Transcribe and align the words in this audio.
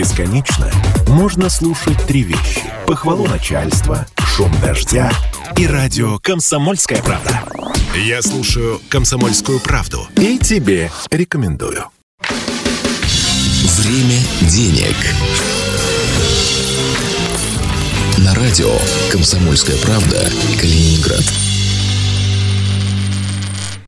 Бесконечно 0.00 0.72
можно 1.08 1.50
слушать 1.50 2.06
три 2.06 2.22
вещи. 2.22 2.62
Похвалу 2.86 3.26
начальства, 3.26 4.06
шум 4.16 4.50
дождя 4.62 5.12
и 5.58 5.66
радио 5.66 6.18
«Комсомольская 6.20 7.02
правда». 7.02 7.42
Я 7.94 8.22
слушаю 8.22 8.80
«Комсомольскую 8.88 9.60
правду» 9.60 10.08
и 10.16 10.38
тебе 10.38 10.90
рекомендую. 11.10 11.84
Время 13.82 14.18
денег. 14.40 14.96
На 18.16 18.34
радио 18.36 18.74
«Комсомольская 19.12 19.76
правда» 19.84 20.26
Калининград. 20.58 21.49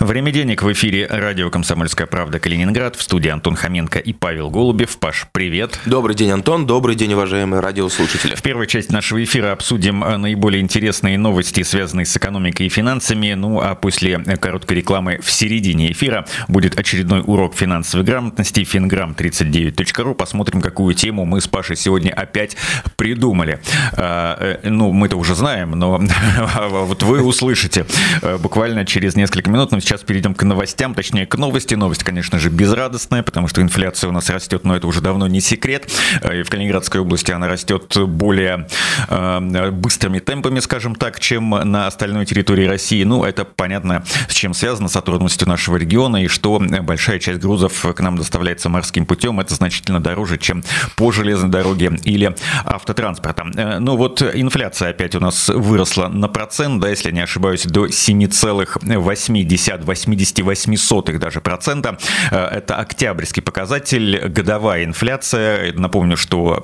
Время 0.00 0.32
денег 0.32 0.62
в 0.62 0.72
эфире 0.72 1.06
радио 1.06 1.50
«Комсомольская 1.50 2.06
правда» 2.06 2.38
Калининград. 2.38 2.96
В 2.96 3.02
студии 3.02 3.28
Антон 3.28 3.54
Хоменко 3.54 3.98
и 3.98 4.14
Павел 4.14 4.48
Голубев. 4.48 4.96
Паш, 4.96 5.26
привет. 5.30 5.78
Добрый 5.84 6.16
день, 6.16 6.30
Антон. 6.30 6.64
Добрый 6.66 6.96
день, 6.96 7.12
уважаемые 7.12 7.60
радиослушатели. 7.60 8.34
В 8.34 8.40
первой 8.40 8.66
части 8.66 8.90
нашего 8.92 9.22
эфира 9.22 9.52
обсудим 9.52 10.02
э, 10.02 10.16
наиболее 10.16 10.62
интересные 10.62 11.18
новости, 11.18 11.62
связанные 11.62 12.06
с 12.06 12.16
экономикой 12.16 12.64
и 12.64 12.68
финансами. 12.70 13.34
Ну 13.34 13.60
а 13.60 13.74
после 13.74 14.18
короткой 14.18 14.78
рекламы 14.78 15.20
в 15.22 15.30
середине 15.30 15.92
эфира 15.92 16.24
будет 16.48 16.78
очередной 16.78 17.20
урок 17.20 17.54
финансовой 17.54 18.06
грамотности 18.06 18.60
fingram39.ru. 18.60 20.14
Посмотрим, 20.14 20.62
какую 20.62 20.94
тему 20.94 21.26
мы 21.26 21.42
с 21.42 21.46
Пашей 21.46 21.76
сегодня 21.76 22.10
опять 22.12 22.56
придумали. 22.96 23.60
А, 23.92 24.38
э, 24.40 24.70
ну, 24.70 24.92
мы-то 24.92 25.18
уже 25.18 25.34
знаем, 25.34 25.72
но 25.72 26.00
вот 26.70 27.02
вы 27.02 27.22
услышите 27.22 27.84
э, 28.22 28.38
буквально 28.38 28.86
через 28.86 29.14
несколько 29.14 29.50
минут. 29.50 29.72
Но 29.72 29.89
сейчас 29.90 30.02
перейдем 30.02 30.34
к 30.34 30.44
новостям, 30.44 30.94
точнее 30.94 31.26
к 31.26 31.36
новости. 31.36 31.74
Новость, 31.74 32.04
конечно 32.04 32.38
же, 32.38 32.48
безрадостная, 32.48 33.24
потому 33.24 33.48
что 33.48 33.60
инфляция 33.60 34.08
у 34.08 34.12
нас 34.12 34.30
растет, 34.30 34.62
но 34.62 34.76
это 34.76 34.86
уже 34.86 35.00
давно 35.00 35.26
не 35.26 35.40
секрет. 35.40 35.90
Э, 36.22 36.38
и 36.38 36.42
в 36.44 36.48
Калининградской 36.48 37.00
области 37.00 37.32
она 37.32 37.48
растет 37.48 37.98
более 38.06 38.68
э, 39.08 39.70
быстрыми 39.72 40.20
темпами, 40.20 40.60
скажем 40.60 40.94
так, 40.94 41.18
чем 41.18 41.50
на 41.50 41.88
остальной 41.88 42.24
территории 42.24 42.66
России. 42.66 43.02
Ну, 43.02 43.24
это 43.24 43.44
понятно, 43.44 44.04
с 44.28 44.34
чем 44.34 44.54
связано, 44.54 44.88
с 44.88 44.94
оторванностью 44.94 45.48
нашего 45.48 45.76
региона, 45.76 46.22
и 46.22 46.28
что 46.28 46.62
большая 46.82 47.18
часть 47.18 47.40
грузов 47.40 47.84
к 47.92 48.00
нам 48.00 48.16
доставляется 48.16 48.68
морским 48.68 49.06
путем. 49.06 49.40
Это 49.40 49.56
значительно 49.56 49.98
дороже, 50.00 50.38
чем 50.38 50.62
по 50.94 51.10
железной 51.10 51.50
дороге 51.50 51.98
или 52.04 52.36
автотранспортом. 52.64 53.50
Э, 53.56 53.80
ну 53.80 53.96
вот 53.96 54.22
инфляция 54.22 54.90
опять 54.90 55.16
у 55.16 55.20
нас 55.20 55.48
выросла 55.48 56.06
на 56.06 56.28
процент, 56.28 56.80
да, 56.80 56.90
если 56.90 57.10
не 57.10 57.22
ошибаюсь, 57.22 57.64
до 57.64 57.86
7,8 57.86 59.79
0,88 59.84 61.18
даже 61.18 61.40
процента. 61.40 61.98
Э, 62.30 62.46
это 62.46 62.76
октябрьский 62.76 63.42
показатель, 63.42 64.28
годовая 64.28 64.84
инфляция. 64.84 65.72
Напомню, 65.72 66.16
что 66.16 66.62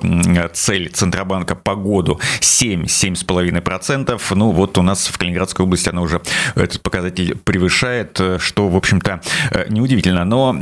цель 0.53 0.89
Центробанка 0.89 1.55
по 1.55 1.75
году 1.75 2.19
7-7,5%. 2.41 4.19
Ну 4.35 4.51
вот 4.51 4.77
у 4.77 4.81
нас 4.81 5.07
в 5.07 5.17
Калининградской 5.17 5.65
области 5.65 5.89
она 5.89 6.01
уже 6.01 6.21
этот 6.55 6.81
показатель 6.81 7.37
превышает, 7.37 8.19
э, 8.19 8.37
что, 8.39 8.67
в 8.67 8.75
общем-то, 8.75 9.21
э, 9.51 9.65
неудивительно. 9.69 10.25
Но 10.25 10.55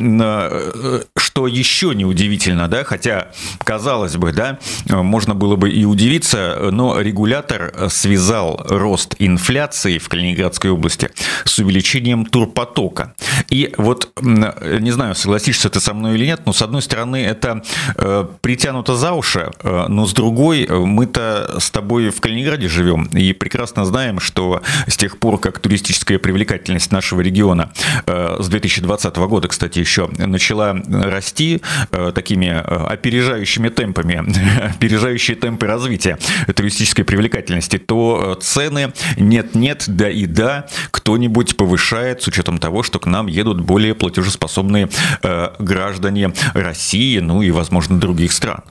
что 1.18 1.48
еще 1.48 1.94
неудивительно, 1.96 2.68
да, 2.68 2.84
хотя, 2.84 3.32
казалось 3.64 4.16
бы, 4.16 4.32
да, 4.32 4.60
можно 4.88 5.36
было 5.36 5.56
бы 5.56 5.70
и 5.70 5.86
удивиться, 5.86 6.70
но 6.72 7.00
регулятор 7.02 7.90
связал 7.90 8.66
рост 8.70 9.16
инфляции 9.20 9.98
в 9.98 10.08
Калининградской 10.10 10.72
области 10.72 11.10
с 11.44 11.60
увеличением 11.60 12.26
турпотока. 12.36 13.16
И 13.50 13.74
вот, 13.78 14.12
не 14.22 14.92
знаю, 14.92 15.16
согласишься 15.16 15.70
ты 15.70 15.80
со 15.80 15.94
мной 15.94 16.16
или 16.16 16.26
нет, 16.26 16.42
но 16.46 16.52
с 16.52 16.62
одной 16.62 16.82
стороны 16.82 17.24
это 17.24 17.64
э, 17.96 18.26
притянуто 18.42 18.98
за 18.98 19.14
уши, 19.14 19.52
э, 19.64 19.86
но 19.88 20.06
с 20.06 20.12
другой 20.12 20.66
э, 20.66 20.76
мы-то 20.78 21.56
с 21.60 21.72
тобой 21.72 22.10
в 22.10 22.20
Калининграде 22.20 22.68
живем 22.68 23.06
и 23.06 23.32
прекрасно 23.32 23.86
знаем, 23.86 24.20
что 24.20 24.62
с 24.86 24.98
тех 24.98 25.18
пор, 25.18 25.40
как 25.40 25.60
туристическая 25.60 26.20
привлекательность 26.20 26.92
нашего 26.92 27.22
региона 27.22 27.72
э, 28.06 28.36
с 28.42 28.50
2020 28.50 29.16
года, 29.16 29.48
кстати, 29.48 29.80
еще 29.80 30.10
начала 30.18 30.76
расти 30.88 31.62
э, 31.92 32.12
такими 32.14 32.48
э, 32.48 32.60
опережающими 32.60 33.70
темпами, 33.70 34.26
опережающие 34.76 35.38
темпы 35.38 35.68
развития 35.68 36.18
туристической 36.54 37.06
привлекательности, 37.06 37.78
то 37.78 38.38
цены 38.42 38.92
нет-нет, 39.16 39.86
да 39.88 40.10
и 40.10 40.26
да, 40.26 40.68
кто-нибудь 40.92 41.56
повышает 41.56 42.25
с 42.26 42.28
учетом 42.28 42.58
того, 42.58 42.82
что 42.82 42.98
к 42.98 43.06
нам 43.06 43.28
едут 43.28 43.62
более 43.62 43.94
платежеспособные 43.94 44.90
э, 45.22 45.50
граждане 45.60 46.34
России, 46.56 47.20
ну 47.20 47.44
и, 47.44 47.52
возможно, 47.52 48.00
других 48.00 48.32
стран. 48.32 48.64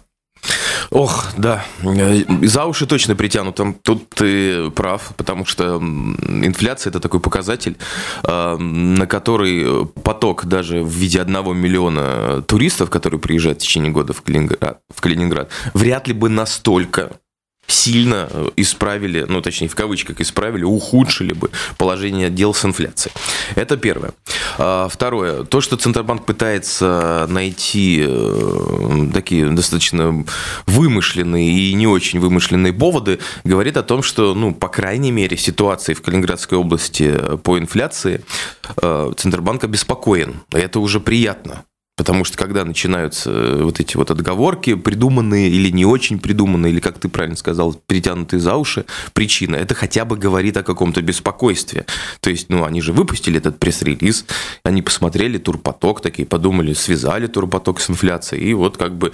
Ох, 0.90 1.28
да, 1.36 1.64
за 2.42 2.64
уши 2.66 2.86
точно 2.86 3.14
притянут. 3.14 3.60
Тут 3.82 4.10
ты 4.10 4.70
прав, 4.70 5.12
потому 5.16 5.46
что 5.46 5.76
инфляция– 5.76 6.90
это 6.92 6.98
такой 7.00 7.20
показатель, 7.20 7.76
э, 8.24 8.56
на 8.56 9.06
который 9.06 9.86
поток 10.02 10.46
даже 10.46 10.82
в 10.82 10.88
виде 10.88 11.20
одного 11.20 11.54
миллиона 11.54 12.42
туристов, 12.42 12.90
которые 12.90 13.20
приезжают 13.20 13.60
в 13.60 13.62
течение 13.62 13.92
года 13.92 14.12
в 14.12 14.22
Калининград, 14.22 14.80
в 14.94 15.00
Калининград 15.00 15.48
вряд 15.74 16.08
ли 16.08 16.12
бы 16.12 16.28
настолько 16.28 17.12
сильно 17.66 18.28
э, 18.30 18.50
исправили, 18.56 19.24
ну 19.28 19.40
точнее 19.40 19.68
в 19.68 19.74
кавычках 19.74 20.20
исправили, 20.20 20.64
ухудшили 20.64 21.32
бы 21.32 21.50
положение 21.78 22.30
дел 22.30 22.54
с 22.54 22.64
инфляцией. 22.64 23.14
Это 23.54 23.76
первое. 23.76 24.12
А, 24.58 24.88
второе. 24.88 25.44
То, 25.44 25.60
что 25.60 25.76
Центробанк 25.76 26.24
пытается 26.26 27.26
найти 27.28 28.04
э, 28.06 29.08
такие 29.12 29.48
достаточно 29.50 30.24
вымышленные 30.66 31.50
и 31.50 31.74
не 31.74 31.86
очень 31.86 32.20
вымышленные 32.20 32.72
поводы, 32.72 33.18
говорит 33.44 33.76
о 33.76 33.82
том, 33.82 34.02
что, 34.02 34.34
ну, 34.34 34.54
по 34.54 34.68
крайней 34.68 35.10
мере, 35.10 35.36
ситуация 35.36 35.94
в 35.94 36.02
Калининградской 36.02 36.58
области 36.58 37.14
по 37.42 37.58
инфляции 37.58 38.24
э, 38.80 39.12
Центробанк 39.16 39.64
обеспокоен. 39.64 40.42
Это 40.52 40.80
уже 40.80 41.00
приятно. 41.00 41.64
Потому 41.96 42.24
что 42.24 42.36
когда 42.36 42.64
начинаются 42.64 43.30
э, 43.30 43.62
вот 43.62 43.78
эти 43.78 43.96
вот 43.96 44.10
отговорки, 44.10 44.74
придуманные 44.74 45.48
или 45.48 45.70
не 45.70 45.84
очень 45.84 46.18
придуманные, 46.18 46.72
или, 46.72 46.80
как 46.80 46.98
ты 46.98 47.08
правильно 47.08 47.36
сказал, 47.36 47.74
перетянутые 47.74 48.40
за 48.40 48.56
уши, 48.56 48.84
причина, 49.12 49.54
это 49.56 49.74
хотя 49.74 50.04
бы 50.04 50.16
говорит 50.16 50.56
о 50.56 50.64
каком-то 50.64 51.02
беспокойстве. 51.02 51.86
То 52.20 52.30
есть, 52.30 52.48
ну, 52.48 52.64
они 52.64 52.80
же 52.80 52.92
выпустили 52.92 53.38
этот 53.38 53.60
пресс-релиз, 53.60 54.24
они 54.64 54.82
посмотрели 54.82 55.38
турпоток, 55.38 56.00
такие 56.00 56.26
подумали, 56.26 56.72
связали 56.72 57.28
турпоток 57.28 57.80
с 57.80 57.88
инфляцией, 57.88 58.50
и 58.50 58.54
вот 58.54 58.76
как 58.76 58.96
бы 58.98 59.12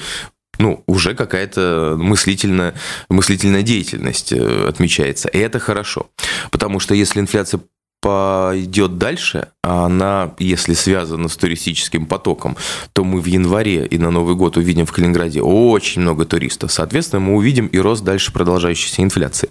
ну, 0.58 0.82
уже 0.86 1.14
какая-то 1.14 1.96
мыслительная, 1.98 2.74
мыслительная 3.08 3.62
деятельность 3.62 4.32
э, 4.32 4.68
отмечается. 4.68 5.28
И 5.28 5.38
это 5.38 5.58
хорошо. 5.58 6.10
Потому 6.50 6.80
что 6.80 6.94
если 6.94 7.20
инфляция 7.20 7.60
пойдет 8.00 8.98
дальше, 8.98 9.48
а 9.62 9.86
она, 9.86 10.34
если 10.38 10.74
связана 10.74 11.28
с 11.28 11.36
туристическим 11.36 12.06
потоком, 12.06 12.56
то 12.92 13.04
мы 13.04 13.20
в 13.20 13.26
январе 13.26 13.86
и 13.86 13.98
на 13.98 14.10
Новый 14.10 14.34
год 14.34 14.56
увидим 14.56 14.86
в 14.86 14.92
Калининграде 14.92 15.42
очень 15.42 16.02
много 16.02 16.24
туристов. 16.24 16.72
Соответственно, 16.72 17.20
мы 17.20 17.34
увидим 17.34 17.66
и 17.66 17.78
рост 17.78 18.02
дальше 18.02 18.32
продолжающейся 18.32 19.02
инфляции. 19.02 19.50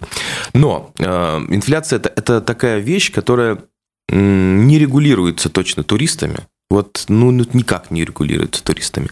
Но 0.52 0.92
э, 0.98 1.04
инфляция 1.48 1.98
это, 1.98 2.12
это 2.14 2.40
такая 2.40 2.80
вещь, 2.80 3.12
которая 3.12 3.58
не 4.08 4.78
регулируется 4.78 5.48
точно 5.48 5.84
туристами. 5.84 6.38
Вот, 6.68 7.06
ну, 7.08 7.32
ну, 7.32 7.44
никак 7.52 7.90
не 7.90 8.04
регулируется 8.04 8.62
туристами. 8.62 9.08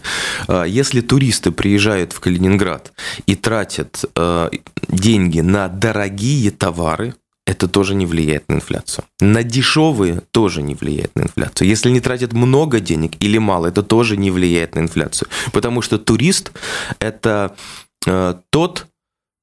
А, 0.47 0.63
если 0.63 1.01
туристы 1.01 1.51
приезжают 1.51 2.13
в 2.13 2.19
Калининград 2.21 2.93
и 3.25 3.35
тратят 3.35 4.05
э, 4.15 4.49
деньги 4.87 5.41
на 5.41 5.67
дорогие 5.67 6.51
товары, 6.51 7.15
это 7.49 7.67
тоже 7.67 7.95
не 7.95 8.05
влияет 8.05 8.47
на 8.47 8.55
инфляцию. 8.55 9.05
На 9.19 9.41
дешевые 9.43 10.21
тоже 10.31 10.61
не 10.61 10.75
влияет 10.75 11.15
на 11.15 11.23
инфляцию. 11.23 11.67
Если 11.67 11.89
не 11.89 11.99
тратят 11.99 12.33
много 12.33 12.79
денег 12.79 13.13
или 13.23 13.39
мало, 13.39 13.65
это 13.65 13.81
тоже 13.81 14.17
не 14.17 14.29
влияет 14.29 14.75
на 14.75 14.81
инфляцию. 14.81 15.29
Потому 15.51 15.81
что 15.81 15.97
турист– 15.97 16.51
это 16.99 17.55
э, 18.05 18.35
тот 18.51 18.85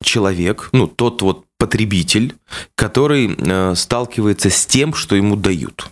человек, 0.04 0.68
ну, 0.72 0.86
тот 0.86 1.22
вот 1.22 1.46
потребитель, 1.58 2.36
который 2.76 3.34
э, 3.36 3.74
сталкивается 3.74 4.50
с 4.50 4.66
тем, 4.66 4.94
что 4.94 5.16
ему 5.16 5.34
дают. 5.34 5.90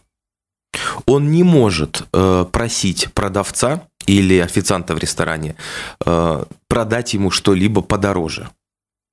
Он 1.07 1.33
не 1.33 1.43
может 1.43 2.03
э, 2.13 2.47
просить 2.53 3.09
продавца 3.13 3.89
или 4.07 4.39
официанта 4.39 4.95
в 4.95 4.99
ресторане 4.99 5.57
э, 6.07 6.45
продать 6.69 7.15
ему 7.15 7.33
что-либо 7.33 7.83
подороже. 7.83 8.51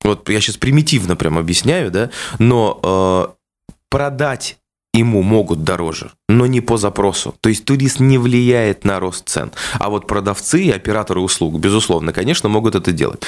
Вот 0.04 0.30
я 0.30 0.42
сейчас 0.42 0.58
примитивно 0.58 1.16
прям 1.16 1.38
объясняю, 1.38 1.92
да, 1.92 2.10
но 2.40 2.80
э, 2.84 3.68
продать 3.90 4.58
ему 4.94 5.22
могут 5.22 5.64
дороже, 5.64 6.12
но 6.28 6.46
не 6.46 6.60
по 6.60 6.78
запросу. 6.78 7.36
То 7.42 7.50
есть 7.50 7.66
турист 7.66 8.00
не 8.00 8.18
влияет 8.18 8.84
на 8.84 9.00
рост 9.00 9.28
цен. 9.30 9.52
А 9.80 9.90
вот 9.90 10.08
продавцы 10.08 10.64
и 10.64 10.72
операторы 10.72 11.22
услуг, 11.22 11.60
безусловно, 11.60 12.12
конечно, 12.12 12.50
могут 12.50 12.76
это 12.76 12.92
делать. 12.92 13.22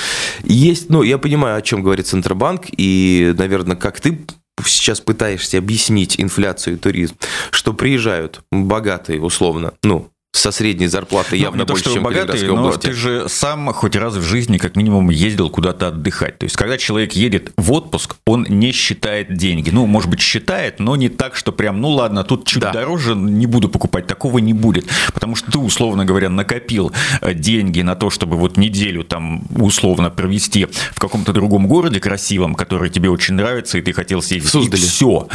Есть, 0.43 0.89
ну, 0.89 1.03
я 1.03 1.17
понимаю, 1.17 1.57
о 1.57 1.61
чем 1.61 1.81
говорит 1.81 2.07
Центробанк, 2.07 2.65
и, 2.75 3.33
наверное, 3.37 3.77
как 3.77 4.01
ты 4.01 4.25
сейчас 4.65 4.99
пытаешься 4.99 5.57
объяснить 5.57 6.19
инфляцию 6.19 6.75
и 6.75 6.79
туризм, 6.79 7.15
что 7.51 7.73
приезжают 7.73 8.41
богатые, 8.51 9.21
условно, 9.21 9.73
ну, 9.83 10.09
со 10.33 10.51
средней 10.51 10.87
зарплатой 10.87 11.37
ну, 11.37 11.43
явно 11.45 11.59
ну, 11.59 11.65
больше, 11.67 11.83
то, 11.83 11.93
чем 11.93 12.03
богатый, 12.03 12.37
в 12.37 12.41
Калининградской 12.41 12.89
но 12.89 12.93
ты 12.93 12.93
же 12.93 13.29
сам 13.29 13.71
хоть 13.71 13.95
раз 13.95 14.15
в 14.15 14.23
жизни 14.23 14.57
как 14.57 14.75
минимум 14.75 15.11
ездил 15.11 15.49
куда-то 15.49 15.89
отдыхать. 15.89 16.39
То 16.39 16.45
есть, 16.45 16.57
когда 16.57 16.77
человек 16.79 17.13
едет 17.13 17.53
в 17.55 17.71
отпуск, 17.71 18.15
он 18.25 18.47
не 18.49 18.71
считает 18.71 19.37
деньги. 19.37 19.69
Ну, 19.69 19.85
может 19.85 20.09
быть, 20.09 20.21
считает, 20.21 20.79
но 20.79 20.95
не 20.95 21.09
так, 21.09 21.35
что 21.35 21.51
прям, 21.51 21.79
ну 21.79 21.89
ладно, 21.89 22.23
тут 22.23 22.47
чуть 22.47 22.63
да. 22.63 22.71
дороже, 22.71 23.15
не 23.15 23.45
буду 23.45 23.69
покупать. 23.69 24.07
Такого 24.07 24.39
не 24.39 24.53
будет. 24.53 24.87
Потому 25.13 25.35
что 25.35 25.51
ты, 25.51 25.59
условно 25.59 26.03
говоря, 26.03 26.29
накопил 26.29 26.91
э, 27.21 27.35
деньги 27.35 27.81
на 27.81 27.95
то, 27.95 28.09
чтобы 28.09 28.35
вот 28.35 28.57
неделю 28.57 29.03
там 29.03 29.43
условно 29.55 30.09
провести 30.09 30.65
в 30.65 30.99
каком-то 30.99 31.31
другом 31.31 31.67
городе 31.67 31.99
красивом, 31.99 32.55
который 32.55 32.89
тебе 32.89 33.09
очень 33.11 33.35
нравится, 33.35 33.77
и 33.77 33.81
ты 33.81 33.93
хотел 33.93 34.23
съездить. 34.23 34.49
В 34.49 34.51
Суздале. 34.51 34.83
И 34.83 34.85
все. 34.87 35.07
Угу. 35.07 35.29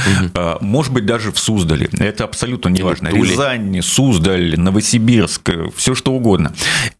Может 0.61 0.93
быть, 0.93 1.07
даже 1.07 1.31
в 1.31 1.39
Суздале. 1.39 1.89
Это 2.01 2.25
абсолютно 2.25 2.69
не 2.69 2.83
важно. 2.83 3.09
Рязань, 3.09 3.81
Суздаль, 3.81 4.59
Новосибирск 4.59 4.88
Новосибирск, 4.89 5.51
все 5.77 5.95
что 5.95 6.13
угодно. 6.13 6.55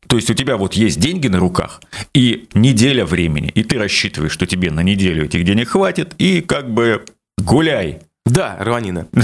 То 0.09 0.17
есть 0.17 0.31
у 0.31 0.35
тебя 0.35 0.57
вот 0.57 0.75
есть 0.75 1.01
деньги 1.01 1.29
на 1.29 1.39
руках 1.39 1.81
и 2.15 2.49
неделя 2.55 3.07
времени, 3.07 3.49
и 3.55 3.63
ты 3.63 3.79
рассчитываешь, 3.79 4.33
что 4.33 4.47
тебе 4.47 4.71
на 4.71 4.81
неделю 4.81 5.25
этих 5.25 5.45
денег 5.45 5.71
хватит, 5.71 6.15
и 6.19 6.41
как 6.41 6.71
бы 6.71 7.05
гуляй. 7.39 8.01
Да, 8.27 8.57
рванина. 8.61 9.09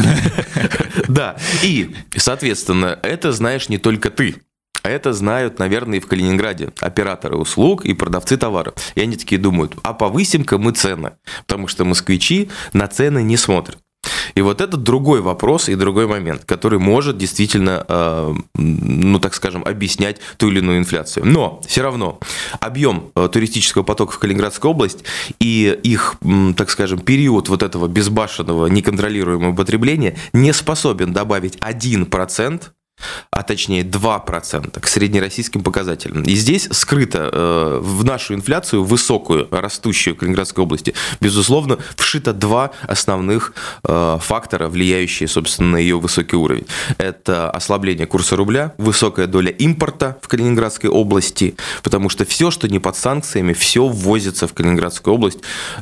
Да, 1.08 1.36
и, 1.62 1.94
соответственно, 2.16 2.98
это 3.02 3.32
знаешь 3.32 3.68
не 3.68 3.78
только 3.78 4.10
ты. 4.10 4.36
А 4.82 4.88
это 4.88 5.12
знают, 5.12 5.58
наверное, 5.58 5.98
и 5.98 6.00
в 6.00 6.06
Калининграде 6.06 6.70
операторы 6.80 7.36
услуг 7.36 7.84
и 7.84 7.94
продавцы 7.94 8.36
товаров. 8.36 8.74
И 8.94 9.00
они 9.00 9.16
такие 9.16 9.40
думают, 9.40 9.74
а 9.82 9.92
повысим-ка 9.92 10.56
мы 10.56 10.72
цены, 10.72 11.12
потому 11.46 11.68
что 11.68 11.84
москвичи 11.84 12.50
на 12.72 12.86
цены 12.86 13.22
не 13.22 13.36
смотрят. 13.36 13.78
И 14.34 14.42
вот 14.42 14.60
это 14.60 14.76
другой 14.76 15.20
вопрос 15.20 15.68
и 15.68 15.74
другой 15.74 16.06
момент, 16.06 16.44
который 16.44 16.78
может 16.78 17.16
действительно, 17.18 17.84
э, 17.88 18.34
ну 18.54 19.18
так 19.18 19.34
скажем, 19.34 19.64
объяснять 19.64 20.20
ту 20.36 20.50
или 20.50 20.58
иную 20.58 20.78
инфляцию. 20.78 21.26
Но 21.26 21.60
все 21.66 21.82
равно 21.82 22.18
объем 22.60 23.10
э, 23.14 23.28
туристического 23.32 23.82
потока 23.82 24.12
в 24.12 24.18
Калининградскую 24.18 24.70
область 24.70 25.04
и 25.40 25.78
их, 25.82 26.16
так 26.56 26.70
скажем, 26.70 27.00
период 27.00 27.48
вот 27.48 27.62
этого 27.62 27.88
безбашенного 27.88 28.66
неконтролируемого 28.66 29.54
потребления 29.54 30.16
не 30.32 30.52
способен 30.52 31.12
добавить 31.12 31.56
1% 31.56 32.62
а 33.30 33.42
точнее 33.42 33.82
2% 33.82 34.80
к 34.80 34.86
среднероссийским 34.86 35.62
показателям. 35.62 36.22
И 36.22 36.34
здесь 36.34 36.68
скрыто 36.70 37.30
э, 37.32 37.78
в 37.82 38.04
нашу 38.04 38.34
инфляцию, 38.34 38.84
высокую, 38.84 39.48
растущую 39.50 40.14
в 40.14 40.18
Калининградской 40.18 40.62
области, 40.62 40.94
безусловно, 41.20 41.78
вшито 41.96 42.32
два 42.32 42.70
основных 42.82 43.54
э, 43.82 44.18
фактора, 44.20 44.68
влияющие, 44.68 45.28
собственно, 45.28 45.72
на 45.72 45.76
ее 45.78 45.98
высокий 45.98 46.36
уровень. 46.36 46.66
Это 46.98 47.50
ослабление 47.50 48.06
курса 48.06 48.36
рубля, 48.36 48.74
высокая 48.78 49.26
доля 49.26 49.50
импорта 49.50 50.18
в 50.22 50.28
Калининградской 50.28 50.90
области, 50.90 51.56
потому 51.82 52.08
что 52.08 52.24
все, 52.24 52.50
что 52.50 52.68
не 52.68 52.78
под 52.78 52.96
санкциями, 52.96 53.52
все 53.52 53.86
ввозится 53.86 54.46
в 54.46 54.54
Калининградскую 54.54 55.14
область 55.14 55.38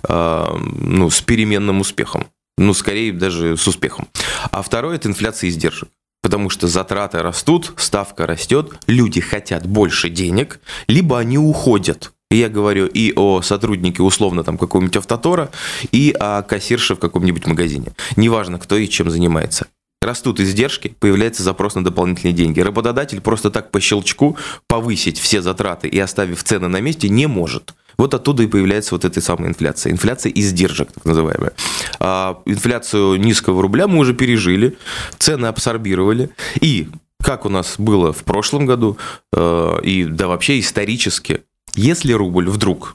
э, 0.09 0.47
ну, 0.59 1.11
с 1.11 1.20
переменным 1.20 1.81
успехом. 1.81 2.26
Ну, 2.59 2.75
скорее 2.75 3.12
даже 3.12 3.56
с 3.56 3.67
успехом. 3.67 4.09
А 4.50 4.62
второе– 4.62 4.97
это 4.97 5.09
инфляция 5.09 5.50
издержек 5.50 5.88
потому 6.22 6.48
что 6.48 6.69
затраты 6.69 7.20
растут, 7.22 7.72
ставка 7.76 8.26
растет, 8.26 8.72
люди 8.86 9.20
хотят 9.20 9.66
больше 9.66 10.08
денег, 10.08 10.60
либо 10.86 11.19
они 11.19 11.36
уходят. 11.36 12.12
я 12.30 12.48
говорю 12.48 12.86
и 12.86 13.12
о 13.14 13.42
сотруднике 13.42 14.02
условно 14.02 14.42
там 14.42 14.56
какого-нибудь 14.56 14.96
автотора, 14.96 15.50
и 15.90 16.14
о 16.19 16.42
кассирше 16.42 16.94
в 16.94 16.98
каком-нибудь 16.98 17.46
магазине. 17.46 17.88
Неважно, 18.16 18.58
кто 18.58 18.76
и 18.76 18.88
чем 18.88 19.10
занимается. 19.10 19.66
Растут 20.00 20.40
издержки, 20.40 20.96
появляется 20.98 21.44
запрос 21.44 21.74
на 21.76 21.84
дополнительные 21.84 22.32
деньги. 22.32 22.58
Работодатель 22.60 23.20
просто 23.20 23.50
так 23.50 23.70
по 23.70 23.78
щелчку 23.78 24.36
повысить 24.66 25.18
все 25.18 25.42
затраты 25.42 25.86
и 25.88 25.98
оставив 25.98 26.42
цены 26.42 26.68
на 26.68 26.80
месте 26.80 27.08
не 27.08 27.26
может. 27.26 27.75
Вот 27.96 28.14
оттуда 28.14 28.42
и 28.42 28.46
появляется 28.46 28.94
вот 28.94 29.04
эта 29.04 29.20
самая 29.20 29.50
инфляция. 29.50 29.92
Инфляция 29.92 30.32
издержек, 30.32 30.92
так 30.92 31.04
называемая. 31.04 31.52
А 32.00 32.42
инфляцию 32.46 33.16
низкого 33.16 33.62
рубля 33.62 33.86
мы 33.86 33.98
уже 33.98 34.14
пережили, 34.14 34.76
цены 35.18 35.46
абсорбировали. 35.46 36.30
И 36.60 36.88
как 37.22 37.46
у 37.46 37.48
нас 37.48 37.76
было 37.78 38.12
в 38.12 38.24
прошлом 38.24 38.66
году, 38.66 38.98
э, 39.32 39.78
и 39.82 40.04
да 40.04 40.28
вообще 40.28 40.60
исторически, 40.60 41.42
если 41.74 42.12
рубль 42.12 42.48
вдруг 42.48 42.94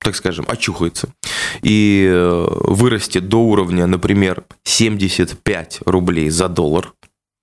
так 0.00 0.14
скажем, 0.14 0.46
очухается 0.48 1.08
и 1.62 2.08
э, 2.08 2.46
вырастет 2.48 3.28
до 3.28 3.38
уровня, 3.38 3.86
например, 3.86 4.44
75 4.64 5.80
рублей 5.84 6.30
за 6.30 6.48
доллар, 6.48 6.92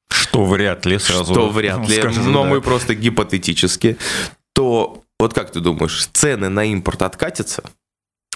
что 0.10 0.46
вряд 0.46 0.86
ли 0.86 0.98
сразу. 0.98 1.34
Что 1.34 1.50
вряд 1.50 1.88
ли, 1.88 2.00
скажем, 2.00 2.32
но 2.32 2.44
да. 2.44 2.50
мы 2.50 2.62
просто 2.62 2.96
гипотетически, 2.96 3.98
то 4.54 5.04
вот 5.20 5.34
как 5.34 5.52
ты 5.52 5.60
думаешь, 5.60 6.08
цены 6.14 6.50
на 6.50 6.66
импорт 6.66 7.02
откатятся? 7.02 7.64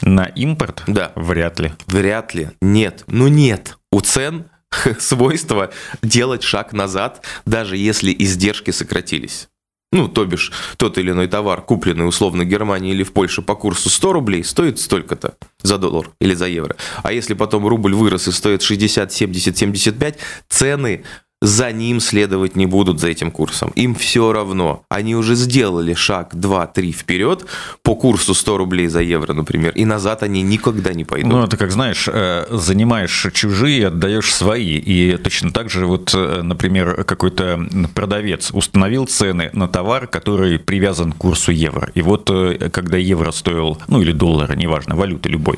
На 0.02 0.26
импорт? 0.26 0.84
Да. 0.88 1.12
Вряд 1.16 1.60
ли. 1.60 1.74
Вряд 1.88 2.34
ли. 2.34 2.52
Нет. 2.62 3.04
Ну 3.08 3.28
нет. 3.28 3.78
У 3.92 4.00
цен 4.02 4.50
свойство 5.00 5.72
делать 6.02 6.44
шаг 6.44 6.74
назад, 6.74 7.26
даже 7.46 7.76
если 7.76 8.16
издержки 8.18 8.72
сократились. 8.72 9.50
Ну, 9.92 10.08
то 10.08 10.24
бишь, 10.26 10.52
тот 10.78 11.00
или 11.00 11.10
иной 11.10 11.28
товар, 11.28 11.64
купленный 11.64 12.08
условно 12.08 12.44
в 12.44 12.48
Германии 12.48 12.92
или 12.92 13.04
в 13.04 13.12
Польше 13.12 13.42
по 13.42 13.56
курсу 13.56 13.90
100 13.90 14.14
рублей, 14.14 14.44
стоит 14.44 14.80
столько-то 14.80 15.36
за 15.64 15.80
доллар 15.80 16.12
или 16.22 16.36
за 16.36 16.46
евро. 16.48 16.76
А 17.02 17.12
если 17.12 17.34
потом 17.34 17.66
рубль 17.68 17.96
вырос 17.96 18.28
и 18.28 18.32
стоит 18.32 18.62
60, 18.62 19.12
70, 19.12 19.58
75, 19.58 20.20
цены 20.48 21.04
за 21.42 21.72
ним 21.72 22.00
следовать 22.00 22.56
не 22.56 22.66
будут 22.66 23.00
за 23.00 23.08
этим 23.08 23.32
курсом. 23.32 23.72
Им 23.76 23.96
все 23.96 24.34
равно. 24.34 24.84
Они 24.90 25.16
уже 25.16 25.36
сделали 25.36 25.94
шаг 25.94 26.34
2-3 26.34 26.92
вперед 26.92 27.46
по 27.82 27.96
курсу 27.96 28.34
100 28.34 28.58
рублей 28.58 28.88
за 28.88 29.02
евро, 29.02 29.34
например, 29.34 29.72
и 29.74 29.86
назад 29.86 30.24
они 30.24 30.42
никогда 30.42 30.94
не 30.94 31.06
пойдут. 31.06 31.32
Ну, 31.32 31.44
это 31.44 31.56
как, 31.56 31.72
знаешь, 31.72 32.10
э, 32.12 32.46
занимаешь 32.50 33.28
чужие, 33.34 33.88
отдаешь 33.88 34.34
свои. 34.34 34.78
И 34.78 35.18
точно 35.18 35.52
так 35.52 35.70
же, 35.70 35.86
вот, 35.86 36.14
э, 36.14 36.42
например, 36.42 37.06
какой-то 37.06 37.66
продавец 37.96 38.52
установил 38.52 39.06
цены 39.06 39.50
на 39.54 39.68
товар, 39.68 40.08
который 40.08 40.60
привязан 40.60 41.14
к 41.14 41.18
курсу 41.18 41.52
евро. 41.52 41.90
И 41.96 42.02
вот, 42.02 42.30
э, 42.30 42.70
когда 42.70 42.98
евро 42.98 43.32
стоил, 43.32 43.78
ну, 43.88 44.02
или 44.02 44.12
доллара, 44.12 44.56
неважно, 44.56 44.96
валюты 44.96 45.30
любой, 45.30 45.58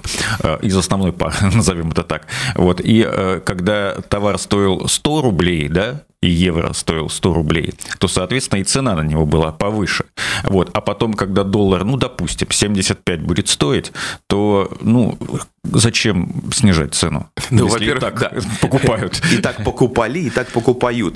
из 0.61 0.77
основной 0.77 1.11
пары, 1.11 1.35
назовем 1.55 1.91
это 1.91 2.03
так. 2.03 2.27
Вот, 2.55 2.81
и 2.83 3.01
когда 3.43 3.95
товар 4.09 4.37
стоил 4.37 4.87
100 4.87 5.21
рублей, 5.21 5.70
да, 5.71 6.03
и 6.21 6.29
евро 6.29 6.73
стоил 6.73 7.09
100 7.09 7.33
рублей, 7.33 7.73
то, 7.97 8.07
соответственно, 8.07 8.59
и 8.59 8.63
цена 8.63 8.95
на 8.95 9.01
него 9.01 9.25
была 9.25 9.51
повыше. 9.51 10.05
Вот. 10.43 10.69
А 10.73 10.81
потом, 10.81 11.13
когда 11.13 11.43
доллар, 11.43 11.83
ну, 11.83 11.97
допустим, 11.97 12.51
75 12.51 13.21
будет 13.21 13.47
стоить, 13.47 13.91
то, 14.27 14.71
ну, 14.81 15.17
зачем 15.63 16.51
снижать 16.53 16.93
цену? 16.93 17.29
Ну, 17.49 17.67
во-первых, 17.67 18.01
так 18.01 18.19
да. 18.19 18.31
покупают. 18.61 19.21
И 19.31 19.37
так 19.37 19.63
покупали, 19.63 20.19
и 20.19 20.29
так 20.29 20.49
покупают. 20.49 21.15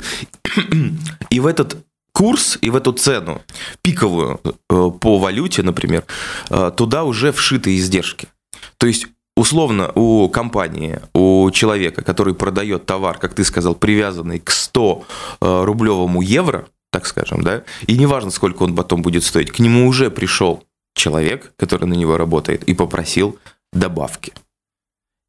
И 1.30 1.40
в 1.40 1.46
этот 1.46 1.78
курс 2.12 2.58
и 2.62 2.70
в 2.70 2.76
эту 2.78 2.94
цену 2.94 3.42
пиковую 3.82 4.40
э, 4.44 4.50
по 4.70 5.20
валюте, 5.20 5.64
например, 5.64 6.06
э, 6.50 6.72
туда 6.76 7.04
уже 7.04 7.32
вшиты 7.32 7.76
издержки. 7.76 8.30
То 8.78 8.88
есть 8.88 9.08
условно 9.36 9.92
у 9.96 10.30
компании, 10.30 11.00
у 11.14 11.50
человека, 11.52 12.04
который 12.04 12.34
продает 12.34 12.86
товар, 12.86 13.18
как 13.18 13.34
ты 13.34 13.44
сказал, 13.44 13.76
привязанный 13.76 14.40
к 14.40 14.50
100-рублевому 14.52 16.22
э, 16.22 16.26
евро, 16.26 16.68
так 16.92 17.06
скажем, 17.06 17.42
да, 17.44 17.64
и 17.88 17.98
неважно, 17.98 18.32
сколько 18.32 18.64
он 18.64 18.76
потом 18.76 19.02
будет 19.02 19.24
стоить, 19.24 19.52
к 19.52 19.60
нему 19.60 19.88
уже 19.88 20.10
пришел 20.10 20.64
человек, 20.96 21.54
который 21.58 21.86
на 21.86 21.94
него 21.94 22.18
работает, 22.18 22.64
и 22.64 22.74
попросил 22.74 23.38
добавки. 23.74 24.34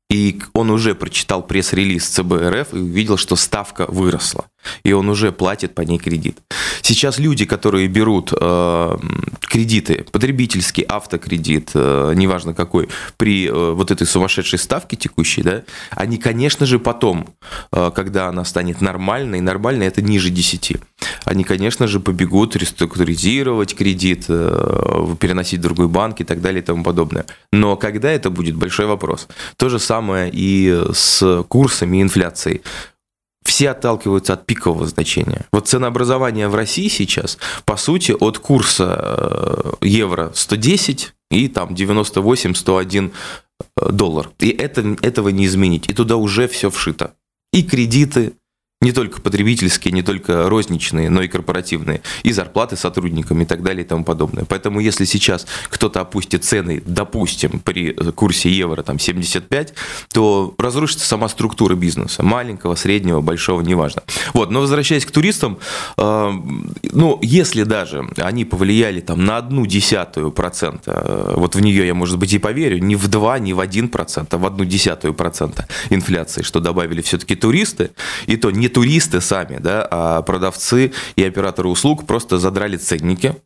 И 0.09 0.41
он 0.53 0.71
уже 0.71 0.95
прочитал 0.95 1.43
пресс-релиз 1.43 2.07
ЦБ 2.07 2.33
РФ 2.35 2.75
и 2.75 2.79
увидел, 2.79 3.17
что 3.17 3.35
ставка 3.35 3.87
выросла. 3.89 4.47
И 4.83 4.93
он 4.93 5.09
уже 5.09 5.33
платит 5.33 5.75
по 5.75 5.83
ней 5.83 5.99
кредит. 5.99 6.39
Сейчас 6.83 7.19
люди, 7.19 7.45
которые 7.45 7.89
берут 7.89 8.33
э, 8.39 8.97
кредиты, 9.41 10.05
потребительский 10.13 10.83
автокредит, 10.83 11.71
э, 11.75 12.13
неважно 12.15 12.55
какой, 12.55 12.89
при 13.17 13.49
э, 13.49 13.73
вот 13.73 13.91
этой 13.91 14.07
сумасшедшей 14.07 14.59
ставке 14.59 14.97
текущей, 14.97 15.43
да, 15.43 15.63
они, 15.91 16.19
конечно 16.19 16.67
же, 16.67 16.79
потом, 16.79 17.29
э, 17.73 17.91
когда 17.95 18.29
она 18.29 18.45
станет 18.45 18.81
нормальной, 18.81 19.41
нормальной 19.41 19.87
это 19.87 20.03
ниже 20.03 20.31
10, 20.31 20.77
они, 21.25 21.45
конечно 21.45 21.87
же, 21.87 22.01
побегут 22.01 22.57
реструктуризировать 22.57 23.75
кредит, 23.75 24.27
э, 24.29 25.17
переносить 25.21 25.61
в 25.61 25.63
другой 25.63 25.89
банк 25.89 26.21
и 26.21 26.25
так 26.25 26.41
далее 26.41 26.63
и 26.63 26.65
тому 26.65 26.85
подобное. 26.85 27.27
Но 27.53 27.77
когда 27.77 28.11
это 28.11 28.31
будет, 28.31 28.57
большой 28.57 28.87
вопрос. 28.87 29.29
То 29.57 29.69
же 29.69 29.79
самое 29.79 30.31
и 30.33 30.85
с 30.93 31.45
курсами 31.49 32.03
инфляции 32.03 32.63
все 33.47 33.71
отталкиваются 33.71 34.35
от 34.35 34.45
пикового 34.45 34.87
значения. 34.87 35.47
Вот 35.53 35.69
ценообразование 35.69 36.49
в 36.49 36.55
России 36.55 36.89
сейчас, 36.89 37.39
по 37.65 37.77
сути, 37.77 38.13
от 38.13 38.39
курса 38.39 39.75
э, 39.81 39.87
евро 39.87 40.33
110 40.35 41.15
и 41.31 41.49
там 41.49 41.71
98-101 41.71 43.13
э, 43.81 43.91
доллар. 43.91 44.31
И 44.41 44.51
это, 44.51 44.97
этого 45.03 45.31
не 45.31 45.47
изменить. 45.47 45.89
И 45.89 45.95
туда 45.95 46.17
уже 46.17 46.49
все 46.49 46.71
вшито. 46.71 47.15
И 47.53 47.63
кредиты, 47.63 48.35
не 48.83 48.93
только 48.93 49.23
потребительские, 49.23 49.93
не 49.93 50.03
только 50.03 50.51
розничные, 50.51 51.09
но 51.09 51.23
и 51.23 51.29
корпоративные, 51.29 52.03
и 52.25 52.33
зарплаты 52.33 52.77
сотрудникам 52.77 53.41
и 53.41 53.47
так 53.47 53.63
далее 53.63 53.85
и 53.85 53.89
тому 53.89 54.05
подобное. 54.05 54.45
Поэтому 54.45 54.81
если 54.81 55.07
сейчас 55.07 55.47
кто-то 55.71 56.01
опустит 56.01 56.45
цены, 56.45 56.83
допустим, 56.85 57.61
при 57.61 57.93
курсе 58.13 58.51
евро 58.51 58.83
там 58.83 58.99
75, 58.99 59.73
то 60.13 60.55
разрушится 60.59 61.07
сама 61.07 61.29
структура 61.31 61.75
бизнеса, 61.75 62.23
маленького, 62.23 62.75
среднего, 62.75 63.23
большого, 63.23 63.63
неважно. 63.63 64.03
Вот, 64.35 64.51
но 64.51 64.61
возвращаясь 64.61 65.05
к 65.05 65.11
туристам, 65.11 65.59
э, 65.97 66.33
ну, 66.93 67.19
если 67.23 67.63
даже 67.63 68.09
они 68.19 68.45
повлияли 68.45 69.01
там 69.01 69.25
на 69.25 69.39
одну 69.39 69.67
десятую 69.67 70.31
процента, 70.31 71.03
э, 71.05 71.35
вот 71.37 71.55
в 71.55 71.61
нее 71.61 71.87
я, 71.87 71.95
может 71.95 72.19
быть, 72.19 72.33
и 72.33 72.39
поверю, 72.39 72.79
не 72.79 72.97
в 72.97 73.09
два, 73.09 73.39
не 73.39 73.53
в 73.53 73.61
один 73.61 73.89
процент, 73.89 74.33
а 74.35 74.39
в 74.39 74.47
одну 74.47 74.65
десятую 74.65 75.15
процента 75.15 75.67
инфляции, 75.91 76.43
что 76.43 76.61
добавили 76.61 77.03
все-таки 77.03 77.35
туристы, 77.35 77.91
и 78.27 78.37
то 78.37 78.51
не 78.51 78.69
туристы 78.69 79.21
сами, 79.21 79.59
да, 79.59 79.87
а 79.91 80.23
продавцы 80.23 80.93
и 81.17 81.25
операторы 81.25 81.69
услуг 81.69 82.07
просто 82.07 82.39
задрали 82.39 82.77
ценники, 82.77 83.37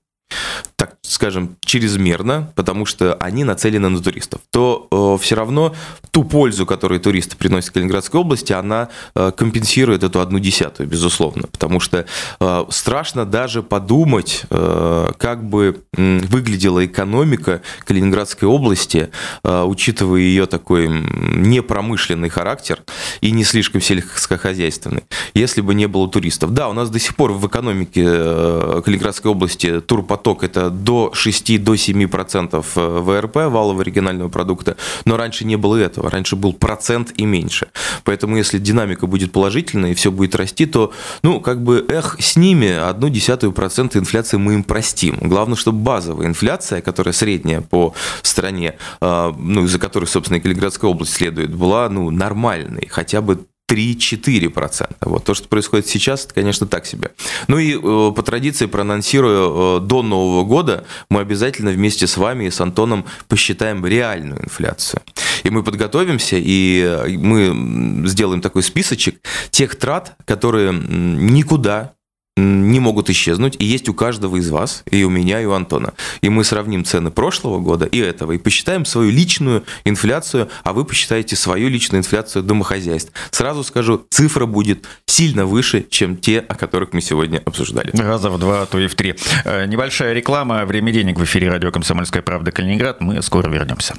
так 0.76 0.96
скажем, 1.10 1.56
чрезмерно, 1.64 2.52
потому 2.54 2.86
что 2.86 3.14
они 3.14 3.42
нацелены 3.42 3.88
на 3.88 4.00
туристов, 4.00 4.40
то 4.50 4.86
э, 4.90 5.22
все 5.22 5.34
равно 5.34 5.74
ту 6.12 6.22
пользу, 6.22 6.66
которую 6.66 7.00
туристы 7.00 7.36
приносят 7.36 7.70
Калининградской 7.70 8.20
области, 8.20 8.52
она 8.52 8.90
э, 9.16 9.32
компенсирует 9.36 10.04
эту 10.04 10.20
одну 10.20 10.38
десятую, 10.38 10.88
безусловно. 10.88 11.48
Потому 11.50 11.80
что 11.80 12.06
э, 12.38 12.64
страшно 12.68 13.26
даже 13.26 13.64
подумать, 13.64 14.44
э, 14.50 15.10
как 15.18 15.44
бы 15.44 15.82
э, 15.96 16.18
выглядела 16.28 16.86
экономика 16.86 17.60
Калининградской 17.84 18.48
области, 18.48 19.10
э, 19.42 19.62
учитывая 19.64 20.20
ее 20.20 20.46
такой 20.46 20.88
непромышленный 20.88 22.28
характер 22.28 22.84
и 23.20 23.32
не 23.32 23.42
слишком 23.42 23.80
сельскохозяйственный, 23.80 25.02
если 25.34 25.60
бы 25.60 25.74
не 25.74 25.88
было 25.88 26.08
туристов. 26.08 26.54
Да, 26.54 26.68
у 26.68 26.72
нас 26.72 26.88
до 26.88 27.00
сих 27.00 27.16
пор 27.16 27.32
в 27.32 27.44
экономике 27.48 28.04
э, 28.06 28.82
Калининградской 28.84 29.32
области 29.32 29.80
турпоток– 29.80 30.44
это 30.44 30.70
до 30.70 30.99
6-7% 31.08 32.64
э, 32.76 33.00
ВРП, 33.00 33.36
валового 33.36 33.82
оригинального 33.82 34.28
продукта, 34.28 34.76
но 35.04 35.16
раньше 35.16 35.44
не 35.44 35.56
было 35.56 35.76
этого, 35.76 36.10
раньше 36.10 36.36
был 36.36 36.52
процент 36.52 37.12
и 37.16 37.24
меньше. 37.24 37.68
Поэтому 38.04 38.36
если 38.36 38.58
динамика 38.58 39.06
будет 39.06 39.32
положительная 39.32 39.92
и 39.92 39.94
все 39.94 40.10
будет 40.10 40.34
расти, 40.34 40.66
то, 40.66 40.92
ну, 41.22 41.40
как 41.40 41.62
бы, 41.62 41.84
эх, 41.88 42.16
с 42.20 42.36
ними 42.36 42.70
одну 42.70 43.08
десятую 43.08 43.52
процента 43.52 43.98
инфляции 43.98 44.36
мы 44.36 44.54
им 44.54 44.64
простим. 44.64 45.16
Главное, 45.20 45.56
чтобы 45.56 45.78
базовая 45.78 46.26
инфляция, 46.26 46.80
которая 46.80 47.12
средняя 47.12 47.60
по 47.60 47.94
стране, 48.22 48.74
э, 49.00 49.32
ну, 49.38 49.64
из-за 49.64 49.78
которой, 49.78 50.06
собственно, 50.06 50.38
и 50.38 50.40
Калининградская 50.40 50.90
область 50.90 51.14
следует, 51.14 51.54
была, 51.54 51.88
ну, 51.88 52.10
нормальной, 52.10 52.86
хотя 52.90 53.20
бы 53.20 53.46
3-4%. 53.70 54.96
Вот 55.02 55.24
то, 55.24 55.34
что 55.34 55.48
происходит 55.48 55.86
сейчас, 55.86 56.24
это, 56.24 56.34
конечно, 56.34 56.66
так 56.66 56.86
себе. 56.86 57.12
Ну 57.46 57.58
и 57.58 57.76
э, 57.76 57.78
по 57.78 58.22
традиции 58.22 58.66
проанонсирую, 58.66 59.78
э, 59.78 59.80
до 59.86 60.02
Нового 60.02 60.44
года 60.44 60.84
мы 61.08 61.20
обязательно 61.20 61.70
вместе 61.70 62.08
с 62.08 62.16
вами 62.16 62.46
и 62.46 62.50
с 62.50 62.60
Антоном 62.60 63.04
посчитаем 63.28 63.86
реальную 63.86 64.42
инфляцию. 64.42 65.02
И 65.44 65.50
мы 65.50 65.62
подготовимся, 65.62 66.36
и 66.36 66.82
э, 66.84 67.16
мы 67.16 68.08
сделаем 68.08 68.40
такой 68.40 68.64
списочек 68.64 69.20
тех 69.50 69.76
трат, 69.76 70.16
которые 70.24 70.72
никуда 70.72 71.92
не 72.40 72.80
могут 72.80 73.10
исчезнуть, 73.10 73.56
и 73.58 73.64
есть 73.64 73.88
у 73.88 73.94
каждого 73.94 74.36
из 74.36 74.50
вас, 74.50 74.82
и 74.90 75.04
у 75.04 75.10
меня, 75.10 75.40
и 75.40 75.44
у 75.44 75.52
Антона. 75.52 75.94
И 76.20 76.28
мы 76.28 76.44
сравним 76.44 76.84
цены 76.84 77.10
прошлого 77.10 77.58
года 77.58 77.86
и 77.86 77.98
этого, 77.98 78.32
и 78.32 78.38
посчитаем 78.38 78.84
свою 78.84 79.10
личную 79.10 79.64
инфляцию, 79.84 80.48
а 80.64 80.72
вы 80.72 80.84
посчитаете 80.84 81.36
свою 81.36 81.68
личную 81.68 82.00
инфляцию 82.00 82.42
домохозяйств. 82.42 83.12
Сразу 83.30 83.62
скажу, 83.64 84.06
цифра 84.10 84.46
будет 84.46 84.86
сильно 85.06 85.46
выше, 85.46 85.86
чем 85.88 86.16
те, 86.16 86.40
о 86.40 86.54
которых 86.54 86.92
мы 86.92 87.00
сегодня 87.00 87.42
обсуждали. 87.44 87.90
Раза 87.94 88.30
в 88.30 88.38
два, 88.38 88.62
а 88.62 88.66
то 88.66 88.78
и 88.78 88.86
в 88.86 88.94
три. 88.94 89.14
Э, 89.44 89.66
небольшая 89.66 90.12
реклама, 90.12 90.64
время 90.64 90.92
денег 90.92 91.18
в 91.18 91.24
эфире 91.24 91.50
радио 91.50 91.70
«Комсомольская 91.70 92.22
правда» 92.22 92.52
Калининград. 92.52 93.00
Мы 93.00 93.22
скоро 93.22 93.50
вернемся. 93.50 93.94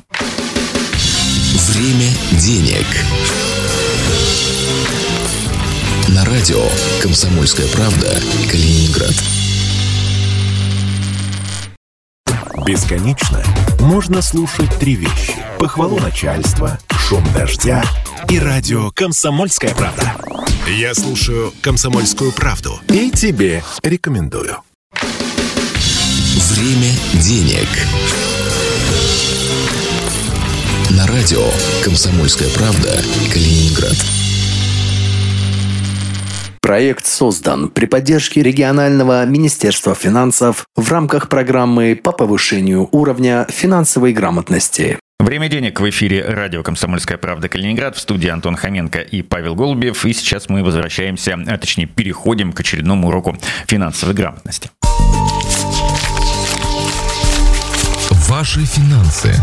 Время 1.74 2.10
денег 2.33 2.86
на 6.10 6.25
радио 6.25 6.63
«Комсомольская 7.01 7.67
правда» 7.67 8.20
Калининград. 8.50 9.13
Бесконечно 12.65 13.43
можно 13.79 14.22
слушать 14.22 14.70
три 14.79 14.96
вещи. 14.96 15.36
Похвалу 15.60 16.00
начальства, 16.00 16.79
шум 16.89 17.24
дождя 17.34 17.84
и 18.29 18.39
радио 18.39 18.91
«Комсомольская 18.91 19.74
правда». 19.74 20.15
Я 20.67 20.93
слушаю 20.93 21.53
«Комсомольскую 21.62 22.31
правду» 22.31 22.79
и 22.89 23.10
тебе 23.12 23.63
рекомендую. 23.84 24.58
Время 26.36 26.91
денег. 27.13 27.67
На 30.91 31.08
радио 31.08 31.46
«Комсомольская 31.84 32.50
правда» 32.50 33.01
Калининград. 33.31 33.96
Проект 36.61 37.07
создан 37.07 37.69
при 37.69 37.87
поддержке 37.87 38.43
регионального 38.43 39.25
Министерства 39.25 39.95
финансов 39.95 40.65
в 40.75 40.91
рамках 40.91 41.27
программы 41.27 41.99
по 42.01 42.11
повышению 42.11 42.87
уровня 42.91 43.47
финансовой 43.49 44.13
грамотности. 44.13 44.99
Время 45.19 45.49
денег 45.49 45.79
в 45.79 45.89
эфире 45.89 46.23
радио 46.23 46.61
«Комсомольская 46.61 47.17
правда» 47.17 47.49
Калининград. 47.49 47.95
В 47.95 47.99
студии 47.99 48.29
Антон 48.29 48.55
Хоменко 48.55 48.99
и 48.99 49.23
Павел 49.23 49.55
Голубев. 49.55 50.05
И 50.05 50.13
сейчас 50.13 50.49
мы 50.49 50.63
возвращаемся, 50.63 51.35
а 51.47 51.57
точнее 51.57 51.87
переходим 51.87 52.53
к 52.53 52.59
очередному 52.59 53.07
уроку 53.07 53.35
финансовой 53.65 54.13
грамотности. 54.13 54.69
Ваши 58.29 58.65
финансы. 58.65 59.33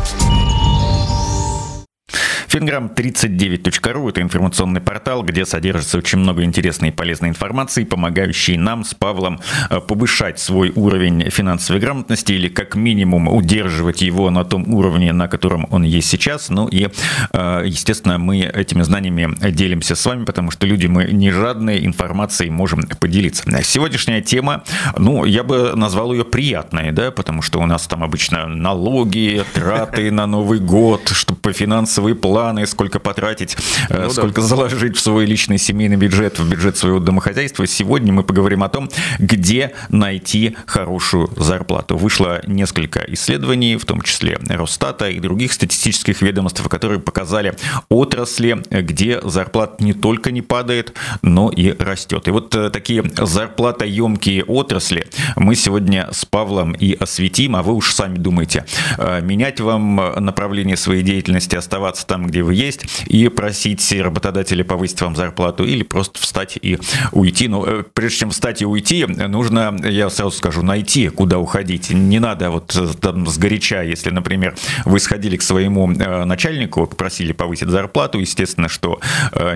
Финграм39.ру– 2.58 4.08
это 4.10 4.20
информационный 4.20 4.80
портал, 4.80 5.22
где 5.22 5.46
содержится 5.46 5.98
очень 5.98 6.18
много 6.18 6.42
интересной 6.42 6.88
и 6.88 6.92
полезной 6.92 7.28
информации, 7.28 7.84
помогающей 7.84 8.56
нам 8.56 8.84
с 8.84 8.94
Павлом 8.94 9.40
э, 9.70 9.80
повышать 9.80 10.40
свой 10.40 10.72
уровень 10.74 11.30
финансовой 11.30 11.80
грамотности 11.80 12.32
или 12.32 12.48
как 12.48 12.74
минимум 12.74 13.28
удерживать 13.28 14.02
его 14.02 14.30
на 14.30 14.44
том 14.44 14.74
уровне, 14.74 15.12
на 15.12 15.28
котором 15.28 15.68
он 15.70 15.84
есть 15.84 16.08
сейчас. 16.08 16.50
Ну 16.50 16.66
и, 16.68 16.88
э, 17.32 17.62
естественно, 17.64 18.18
мы 18.18 18.40
этими 18.40 18.82
знаниями 18.82 19.34
делимся 19.50 19.94
с 19.94 20.04
вами, 20.04 20.24
потому 20.24 20.50
что 20.50 20.66
люди 20.66 20.86
мы 20.86 21.04
не 21.04 21.30
жадные, 21.30 21.86
информацией 21.86 22.50
можем 22.50 22.82
поделиться. 23.00 23.44
Сегодняшняя 23.62 24.20
тема, 24.20 24.64
ну, 24.96 25.24
я 25.24 25.44
бы 25.44 25.72
назвал 25.76 26.12
ее 26.12 26.24
приятной, 26.24 26.90
да, 26.90 27.12
потому 27.12 27.42
что 27.42 27.60
у 27.60 27.66
нас 27.66 27.86
там 27.86 28.02
обычно 28.02 28.46
налоги, 28.48 29.44
траты 29.54 30.10
на 30.10 30.26
Новый 30.26 30.58
год, 30.58 31.08
чтобы 31.08 31.52
финансовые 31.52 32.16
планы 32.16 32.47
планы, 32.48 32.66
сколько 32.66 32.98
потратить, 32.98 33.56
э, 33.90 34.04
ну, 34.04 34.10
сколько 34.10 34.40
да. 34.40 34.46
заложить 34.46 34.96
в 34.96 35.00
свой 35.00 35.26
личный 35.26 35.58
семейный 35.58 35.96
бюджет, 35.96 36.38
в 36.38 36.48
бюджет 36.48 36.78
своего 36.78 36.98
домохозяйства. 36.98 37.66
Сегодня 37.66 38.12
мы 38.12 38.22
поговорим 38.22 38.62
о 38.62 38.68
том, 38.70 38.88
где 39.18 39.72
найти 39.90 40.56
хорошую 40.66 41.30
зарплату. 41.36 41.98
Вышло 41.98 42.40
несколько 42.46 43.04
исследований, 43.08 43.76
в 43.76 43.84
том 43.84 44.00
числе 44.00 44.38
Росстата 44.48 45.10
и 45.10 45.20
других 45.20 45.52
статистических 45.52 46.22
ведомств, 46.22 46.66
которые 46.68 47.00
показали 47.00 47.54
отрасли, 47.90 48.62
где 48.70 49.20
зарплат 49.22 49.82
не 49.82 49.92
только 49.92 50.30
не 50.30 50.40
падает, 50.40 50.94
но 51.20 51.50
и 51.50 51.72
растет. 51.78 52.28
И 52.28 52.30
вот 52.30 52.54
э, 52.54 52.70
такие 52.70 53.04
зарплатоемкие 53.16 54.44
отрасли 54.44 55.06
мы 55.36 55.54
сегодня 55.54 56.08
с 56.12 56.24
Павлом 56.24 56.72
и 56.72 56.94
осветим, 56.94 57.56
а 57.56 57.62
вы 57.62 57.74
уж 57.74 57.92
сами 57.92 58.16
думаете, 58.16 58.64
э, 58.96 59.20
менять 59.20 59.60
вам 59.60 59.96
направление 60.16 60.78
своей 60.78 61.02
деятельности, 61.02 61.58
оставаться 61.58 62.06
там, 62.06 62.27
где 62.28 62.42
вы 62.42 62.54
есть, 62.54 62.82
и 63.06 63.28
просить 63.28 63.90
работодателя 63.92 64.64
повысить 64.64 65.00
вам 65.00 65.16
зарплату 65.16 65.64
или 65.64 65.82
просто 65.82 66.20
встать 66.20 66.58
и 66.60 66.78
уйти. 67.12 67.48
Но 67.48 67.66
э, 67.66 67.84
прежде 67.92 68.18
чем 68.18 68.30
встать 68.30 68.62
и 68.62 68.66
уйти, 68.66 69.04
нужно, 69.06 69.76
я 69.84 70.10
сразу 70.10 70.30
скажу, 70.30 70.62
найти, 70.62 71.08
куда 71.08 71.38
уходить. 71.38 71.90
Не 71.90 72.20
надо 72.20 72.50
вот 72.50 72.74
э, 72.76 72.88
там 73.00 73.26
сгоряча, 73.26 73.82
если, 73.82 74.10
например, 74.10 74.54
вы 74.84 75.00
сходили 75.00 75.36
к 75.36 75.42
своему 75.42 75.90
э, 75.90 76.24
начальнику, 76.24 76.86
просили 76.86 77.32
повысить 77.32 77.68
зарплату, 77.68 78.18
естественно, 78.18 78.68
что 78.68 79.00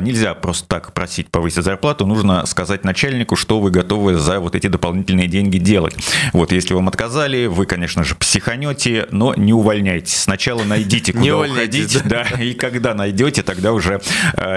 нельзя 0.00 0.34
просто 0.34 0.66
так 0.68 0.92
просить 0.92 1.28
повысить 1.28 1.64
зарплату, 1.64 2.06
нужно 2.06 2.44
сказать 2.46 2.84
начальнику, 2.84 3.36
что 3.36 3.60
вы 3.60 3.70
готовы 3.70 4.14
за 4.14 4.40
вот 4.40 4.54
эти 4.54 4.66
дополнительные 4.66 5.28
деньги 5.28 5.58
делать. 5.58 5.94
Вот, 6.32 6.52
если 6.52 6.74
вам 6.74 6.88
отказали, 6.88 7.46
вы, 7.46 7.66
конечно 7.66 8.04
же, 8.04 8.14
психанете, 8.14 9.06
но 9.10 9.34
не 9.34 9.52
увольняйтесь. 9.52 10.16
Сначала 10.16 10.62
найдите, 10.64 11.12
куда 11.12 11.38
уходить, 11.38 11.98
да, 12.04 12.22
и 12.40 12.54
когда 12.62 12.94
найдете, 12.94 13.42
тогда 13.42 13.72
уже 13.72 14.00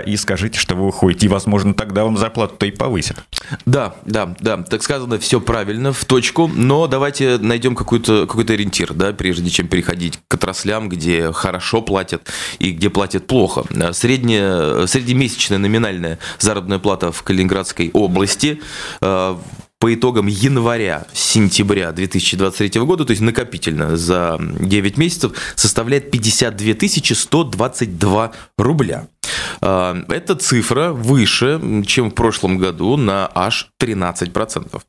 и 0.06 0.16
скажите, 0.16 0.60
что 0.60 0.76
вы 0.76 0.88
уходите. 0.88 1.26
И, 1.26 1.30
возможно, 1.30 1.74
тогда 1.74 2.04
вам 2.04 2.18
зарплату-то 2.18 2.68
и 2.68 2.72
повысят. 2.72 3.18
Да, 3.66 3.96
да, 4.06 4.36
да. 4.40 4.58
Так 4.58 4.84
сказано, 4.84 5.18
все 5.18 5.42
правильно, 5.42 5.92
в 5.92 6.06
точку. 6.06 6.48
Но 6.48 6.86
давайте 6.86 7.40
найдем 7.40 7.76
какой-то 7.76 8.28
какой 8.28 8.46
ориентир, 8.46 8.94
да, 8.94 9.12
прежде 9.12 9.50
чем 9.50 9.68
переходить 9.68 10.20
к 10.28 10.36
отраслям, 10.36 10.88
где 10.88 11.32
хорошо 11.32 11.82
платят 11.82 12.32
и 12.60 12.72
где 12.72 12.92
платят 12.92 13.26
плохо. 13.26 13.64
Средняя, 13.94 14.86
среднемесячная 14.86 15.58
номинальная 15.58 16.20
заработная 16.38 16.78
плата 16.78 17.12
в 17.12 17.24
Калининградской 17.24 17.90
области 17.92 18.62
по 19.80 19.94
итогам 19.94 20.28
января-сентября 20.28 21.92
2023 21.92 22.82
года, 22.82 23.06
то 23.06 23.12
есть 23.12 23.22
накопительно 23.22 23.98
за 23.98 24.38
9 24.40 24.98
месяцев, 24.98 25.34
составляет 25.56 26.12
52 26.12 26.74
122 27.16 28.32
рубля. 28.58 29.08
А, 29.62 29.98
эта 30.10 30.36
цифра 30.36 30.92
выше, 30.92 31.84
чем 31.86 32.12
в 32.12 32.14
прошлом 32.14 32.58
году 32.58 32.98
на 32.98 33.30
аж 33.34 33.70
13%. 33.82 34.82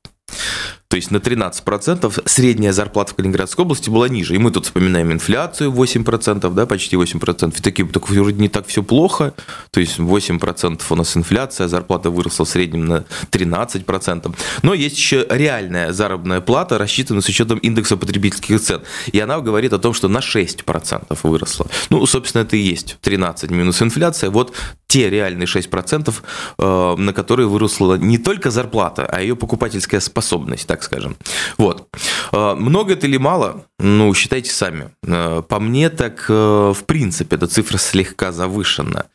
То 0.88 0.96
есть 0.96 1.10
на 1.10 1.16
13% 1.16 2.22
средняя 2.26 2.72
зарплата 2.72 3.12
в 3.12 3.16
Калининградской 3.16 3.64
области 3.64 3.90
была 3.90 4.08
ниже. 4.08 4.34
И 4.34 4.38
мы 4.38 4.50
тут 4.50 4.66
вспоминаем 4.66 5.12
инфляцию 5.12 5.72
8%, 5.72 6.54
да, 6.54 6.66
почти 6.66 6.96
8%. 6.96 7.58
И 7.58 7.60
такие, 7.60 7.88
так 7.88 8.08
вроде 8.08 8.40
не 8.40 8.48
так 8.48 8.66
все 8.66 8.82
плохо. 8.82 9.34
То 9.70 9.80
есть 9.80 9.98
8% 9.98 10.82
у 10.88 10.94
нас 10.94 11.16
инфляция, 11.16 11.68
зарплата 11.68 12.10
выросла 12.10 12.44
в 12.44 12.48
среднем 12.48 12.86
на 12.86 13.04
13%. 13.30 14.34
Но 14.62 14.74
есть 14.74 14.96
еще 14.96 15.26
реальная 15.28 15.92
заработная 15.92 16.40
плата, 16.40 16.78
рассчитанная 16.78 17.22
с 17.22 17.28
учетом 17.28 17.58
индекса 17.58 17.96
потребительских 17.96 18.60
цен. 18.60 18.82
И 19.10 19.18
она 19.18 19.40
говорит 19.40 19.72
о 19.72 19.78
том, 19.78 19.92
что 19.92 20.08
на 20.08 20.18
6% 20.18 21.18
выросла. 21.24 21.66
Ну, 21.90 22.06
собственно, 22.06 22.42
это 22.42 22.56
и 22.56 22.60
есть 22.60 22.98
13 23.00 23.50
минус 23.50 23.82
инфляция. 23.82 24.30
Вот 24.30 24.54
те 24.86 25.10
реальные 25.10 25.46
6%, 25.46 26.14
э, 26.58 26.94
на 26.96 27.12
которые 27.12 27.48
выросла 27.48 27.96
не 27.96 28.18
только 28.18 28.50
зарплата, 28.50 29.06
а 29.10 29.20
ее 29.20 29.34
покупательская 29.34 30.00
способность, 30.00 30.66
так 30.76 30.84
скажем. 30.84 31.16
Вот. 31.56 31.88
Э, 32.32 32.54
много 32.54 32.92
это 32.92 33.06
или 33.06 33.16
мало? 33.16 33.64
Ну, 33.78 34.12
считайте 34.14 34.50
сами. 34.50 34.90
Э, 35.02 35.42
по 35.46 35.60
мне, 35.60 35.90
так 35.90 36.28
в 36.28 36.78
принципе 36.86 37.36
эта 37.36 37.46
цифра 37.46 37.78
слегка 37.78 38.32
завышена. 38.32 39.06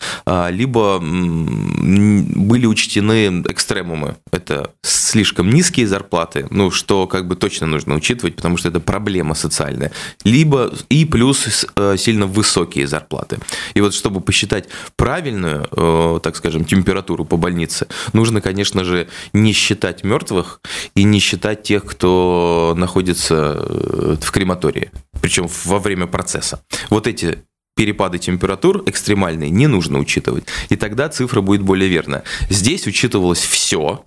Либо 0.50 1.00
были 1.00 2.66
учтены 2.66 3.42
экстремумы. 3.50 4.18
Это 4.32 4.72
слишком 4.84 5.50
низкие 5.50 5.88
зарплаты, 5.88 6.48
ну, 6.52 6.72
что 6.72 7.08
как 7.08 7.28
бы 7.28 7.36
точно 7.36 7.68
нужно 7.68 7.96
учитывать, 7.96 8.36
потому 8.36 8.58
что 8.58 8.70
это 8.70 8.80
проблема 8.80 9.36
социальная. 9.36 9.92
Либо 10.24 10.72
и 10.90 11.06
плюс 11.06 11.66
сильно 11.98 12.28
высокие 12.28 12.88
зарплаты. 12.88 13.40
И 13.74 13.82
вот 13.82 13.94
чтобы 13.94 14.22
посчитать 14.22 14.70
правильную 14.96 15.68
Э, 15.82 16.20
так 16.22 16.36
скажем, 16.36 16.66
температуру 16.66 17.26
по 17.26 17.38
больнице, 17.38 17.88
нужно, 18.14 18.42
конечно 18.42 18.84
же, 18.84 19.08
не 19.34 19.54
считать 19.54 20.04
мертвых 20.04 20.62
и 20.96 21.04
не 21.04 21.20
считать 21.20 21.64
тех, 21.64 21.86
кто 21.86 22.74
находится 22.78 23.56
э, 23.58 24.16
в 24.22 24.32
крематории, 24.52 24.92
причем 25.22 25.48
во 25.66 25.80
время 25.80 26.08
процесса. 26.08 26.64
Вот 26.90 27.08
эти 27.08 27.40
перепады 27.76 28.20
температур 28.20 28.84
экстремальные 28.86 29.50
не 29.50 29.68
нужно 29.68 30.00
учитывать. 30.00 30.44
И 30.70 30.76
тогда 30.76 31.10
цифра 31.10 31.42
будет 31.42 31.62
более 31.62 31.90
верная. 31.90 32.24
Здесь 32.50 32.86
учитывалось 32.88 33.40
все, 33.40 34.04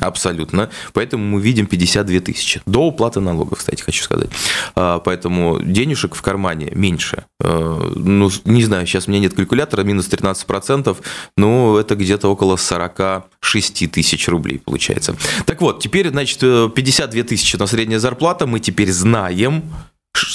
Абсолютно. 0.00 0.70
Поэтому 0.92 1.24
мы 1.24 1.40
видим 1.40 1.66
52 1.66 2.20
тысячи. 2.20 2.60
До 2.66 2.80
уплаты 2.80 3.20
налогов, 3.20 3.58
кстати, 3.58 3.80
хочу 3.80 4.02
сказать. 4.02 4.28
А, 4.74 4.98
поэтому 4.98 5.60
денежек 5.62 6.16
в 6.16 6.22
кармане 6.22 6.72
меньше. 6.74 7.24
А, 7.40 7.92
ну, 7.94 8.30
не 8.44 8.64
знаю, 8.64 8.86
сейчас 8.86 9.06
у 9.06 9.10
меня 9.10 9.20
нет 9.20 9.34
калькулятора, 9.34 9.82
минус 9.82 10.08
13%, 10.08 10.96
но 11.36 11.78
это 11.78 11.94
где-то 11.94 12.28
около 12.28 12.56
46 12.56 13.90
тысяч 13.90 14.28
рублей 14.28 14.58
получается. 14.58 15.16
Так 15.46 15.60
вот, 15.60 15.80
теперь, 15.80 16.10
значит, 16.10 16.40
52 16.40 17.22
тысячи 17.22 17.56
на 17.56 17.66
средняя 17.66 18.00
зарплата. 18.00 18.46
Мы 18.46 18.58
теперь 18.58 18.90
знаем, 18.90 19.62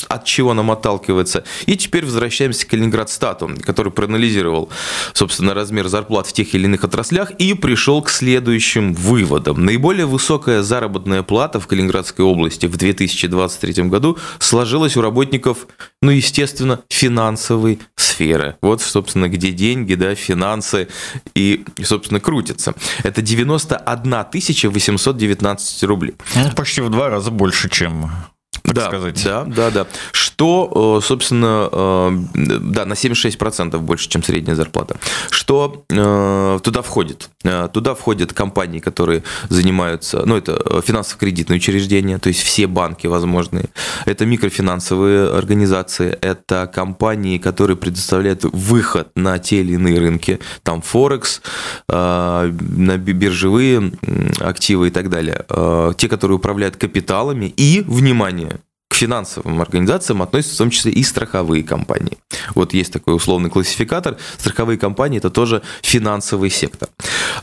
от 0.07 0.25
чего 0.25 0.53
нам 0.53 0.71
отталкивается. 0.71 1.43
И 1.65 1.75
теперь 1.77 2.05
возвращаемся 2.05 2.65
к 2.65 2.69
Калининградстату, 2.69 3.51
который 3.63 3.91
проанализировал, 3.91 4.69
собственно, 5.13 5.53
размер 5.53 5.87
зарплат 5.87 6.27
в 6.27 6.33
тех 6.33 6.53
или 6.53 6.65
иных 6.65 6.83
отраслях 6.83 7.31
и 7.31 7.53
пришел 7.53 8.01
к 8.01 8.09
следующим 8.09 8.93
выводам. 8.93 9.63
Наиболее 9.63 10.05
высокая 10.05 10.63
заработная 10.63 11.23
плата 11.23 11.59
в 11.59 11.67
Калининградской 11.67 12.25
области 12.25 12.65
в 12.65 12.77
2023 12.77 13.83
году 13.83 14.17
сложилась 14.39 14.97
у 14.97 15.01
работников, 15.01 15.67
ну, 16.01 16.11
естественно, 16.11 16.81
финансовой 16.89 17.79
сферы. 17.95 18.57
Вот, 18.61 18.81
собственно, 18.81 19.29
где 19.29 19.51
деньги, 19.51 19.95
да, 19.95 20.15
финансы 20.15 20.87
и, 21.35 21.63
собственно, 21.83 22.19
крутятся. 22.19 22.73
Это 23.03 23.21
91 23.21 24.69
819 24.69 25.83
рублей. 25.83 26.15
Ну, 26.35 26.51
почти 26.55 26.81
в 26.81 26.89
два 26.89 27.09
раза 27.09 27.31
больше, 27.31 27.69
чем 27.69 28.11
так 28.63 28.75
да, 28.75 28.87
сказать. 28.87 29.23
Да, 29.23 29.43
да, 29.45 29.71
да. 29.71 29.87
Что, 30.11 30.99
э, 31.01 31.05
собственно, 31.05 31.69
э, 31.71 32.11
да, 32.33 32.85
на 32.85 32.93
76% 32.93 33.79
больше, 33.79 34.09
чем 34.09 34.23
средняя 34.23 34.55
зарплата. 34.55 34.97
Что 35.29 35.83
э, 35.89 36.59
туда 36.63 36.81
входит? 36.81 37.29
Туда 37.73 37.95
входят 37.95 38.33
компании, 38.33 38.79
которые 38.79 39.23
занимаются, 39.49 40.23
ну, 40.25 40.35
это 40.35 40.81
финансово-кредитные 40.81 41.57
учреждения, 41.57 42.17
то 42.17 42.27
есть 42.27 42.41
все 42.41 42.67
банки 42.67 43.07
возможные. 43.07 43.65
Это 44.05 44.25
микрофинансовые 44.25 45.29
организации, 45.33 46.17
это 46.21 46.69
компании, 46.73 47.37
которые 47.37 47.77
предоставляют 47.77 48.43
выход 48.43 49.09
на 49.15 49.39
те 49.39 49.61
или 49.61 49.73
иные 49.73 49.99
рынки, 49.99 50.39
там 50.63 50.81
Форекс, 50.81 51.41
на 51.87 52.97
биржевые 52.97 53.91
активы 54.39 54.87
и 54.87 54.91
так 54.91 55.09
далее. 55.09 55.45
Те, 55.97 56.07
которые 56.07 56.37
управляют 56.37 56.75
капиталами 56.75 57.53
и, 57.55 57.83
внимание, 57.87 58.58
финансовым 58.99 59.61
организациям 59.61 60.21
относятся 60.21 60.55
в 60.55 60.57
том 60.57 60.69
числе 60.69 60.91
и 60.91 61.03
страховые 61.03 61.63
компании. 61.63 62.17
Вот 62.53 62.73
есть 62.73 62.91
такой 62.91 63.15
условный 63.15 63.49
классификатор. 63.49 64.17
Страховые 64.37 64.77
компании– 64.77 65.17
это 65.19 65.29
тоже 65.29 65.61
финансовый 65.81 66.49
сектор. 66.49 66.89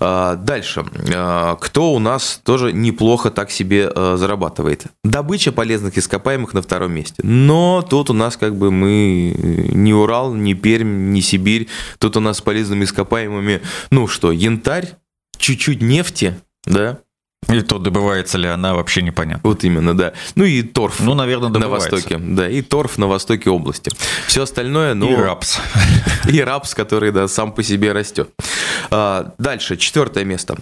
А, 0.01 0.37
дальше. 0.37 0.85
А, 1.15 1.57
кто 1.57 1.95
у 1.95 1.99
нас 1.99 2.41
тоже 2.45 2.73
неплохо 2.73 3.31
так 3.31 3.51
себе 3.51 3.91
а, 3.95 4.17
зарабатывает? 4.17 4.85
Добыча 5.03 5.51
полезных 5.51 5.97
ископаемых 5.97 6.53
на 6.53 6.61
втором 6.61 6.93
месте. 6.93 7.23
Но 7.23 7.83
тут 7.83 8.11
у 8.11 8.13
нас 8.13 8.37
как 8.37 8.57
бы 8.57 8.71
мы 8.71 9.35
не 9.73 9.95
Урал, 9.95 10.35
не 10.35 10.55
Пермь, 10.55 11.11
не 11.13 11.23
Сибирь. 11.23 11.69
Тут 11.99 12.17
у 12.17 12.21
нас 12.21 12.39
с 12.39 12.41
полезными 12.43 12.85
ископаемыми, 12.85 13.63
ну 13.91 14.07
что, 14.07 14.31
янтарь, 14.31 14.97
чуть-чуть 15.39 15.81
нефти, 15.81 16.39
да, 16.67 16.99
и 17.49 17.61
то, 17.61 17.79
добывается 17.79 18.39
ли 18.39 18.49
она, 18.49 18.75
вообще 18.75 19.03
непонятно. 19.03 19.49
Вот 19.49 19.65
именно, 19.65 19.97
да. 19.97 20.13
Ну 20.35 20.45
и 20.45 20.63
торф. 20.63 21.01
Ну, 21.01 21.15
наверное, 21.15 21.51
добывается. 21.51 21.91
На 21.91 21.97
востоке, 21.97 22.19
да, 22.19 22.49
и 22.49 22.63
торф 22.63 22.99
на 22.99 23.07
востоке 23.07 23.51
области. 23.51 23.91
Все 24.27 24.43
остальное, 24.43 24.95
ну... 24.95 25.11
И 25.11 25.15
рапс. 25.15 25.59
И 26.29 26.41
рапс, 26.41 26.75
который, 26.75 27.13
да, 27.13 27.29
сам 27.29 27.53
по 27.53 27.63
себе 27.63 27.93
растет. 27.93 28.31
А, 28.91 29.35
дальше, 29.39 29.77
четвертое 29.77 30.25
место. 30.25 30.57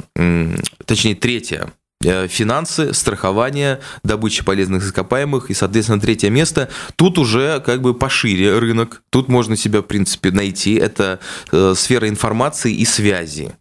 Точнее, 0.85 1.15
третье 1.15 1.73
э, 2.05 2.29
финансы, 2.29 2.93
страхование, 2.93 3.81
добыча 4.03 4.45
полезных 4.45 4.85
ископаемых 4.85 5.51
и, 5.51 5.55
соответственно, 5.55 6.01
третье 6.01 6.31
место. 6.31 6.69
Тут 6.97 7.19
уже 7.19 7.61
как 7.61 7.81
бы 7.81 7.95
пошире 7.95 8.59
рынок. 8.59 9.03
Тут 9.11 9.29
можно 9.29 9.57
себя, 9.57 9.81
в 9.81 9.85
принципе, 9.85 10.31
найти. 10.31 10.75
Это 10.75 11.19
э, 11.51 11.75
сфера 11.77 12.09
информации 12.09 12.75
и 12.75 12.85
связи. 12.85 13.53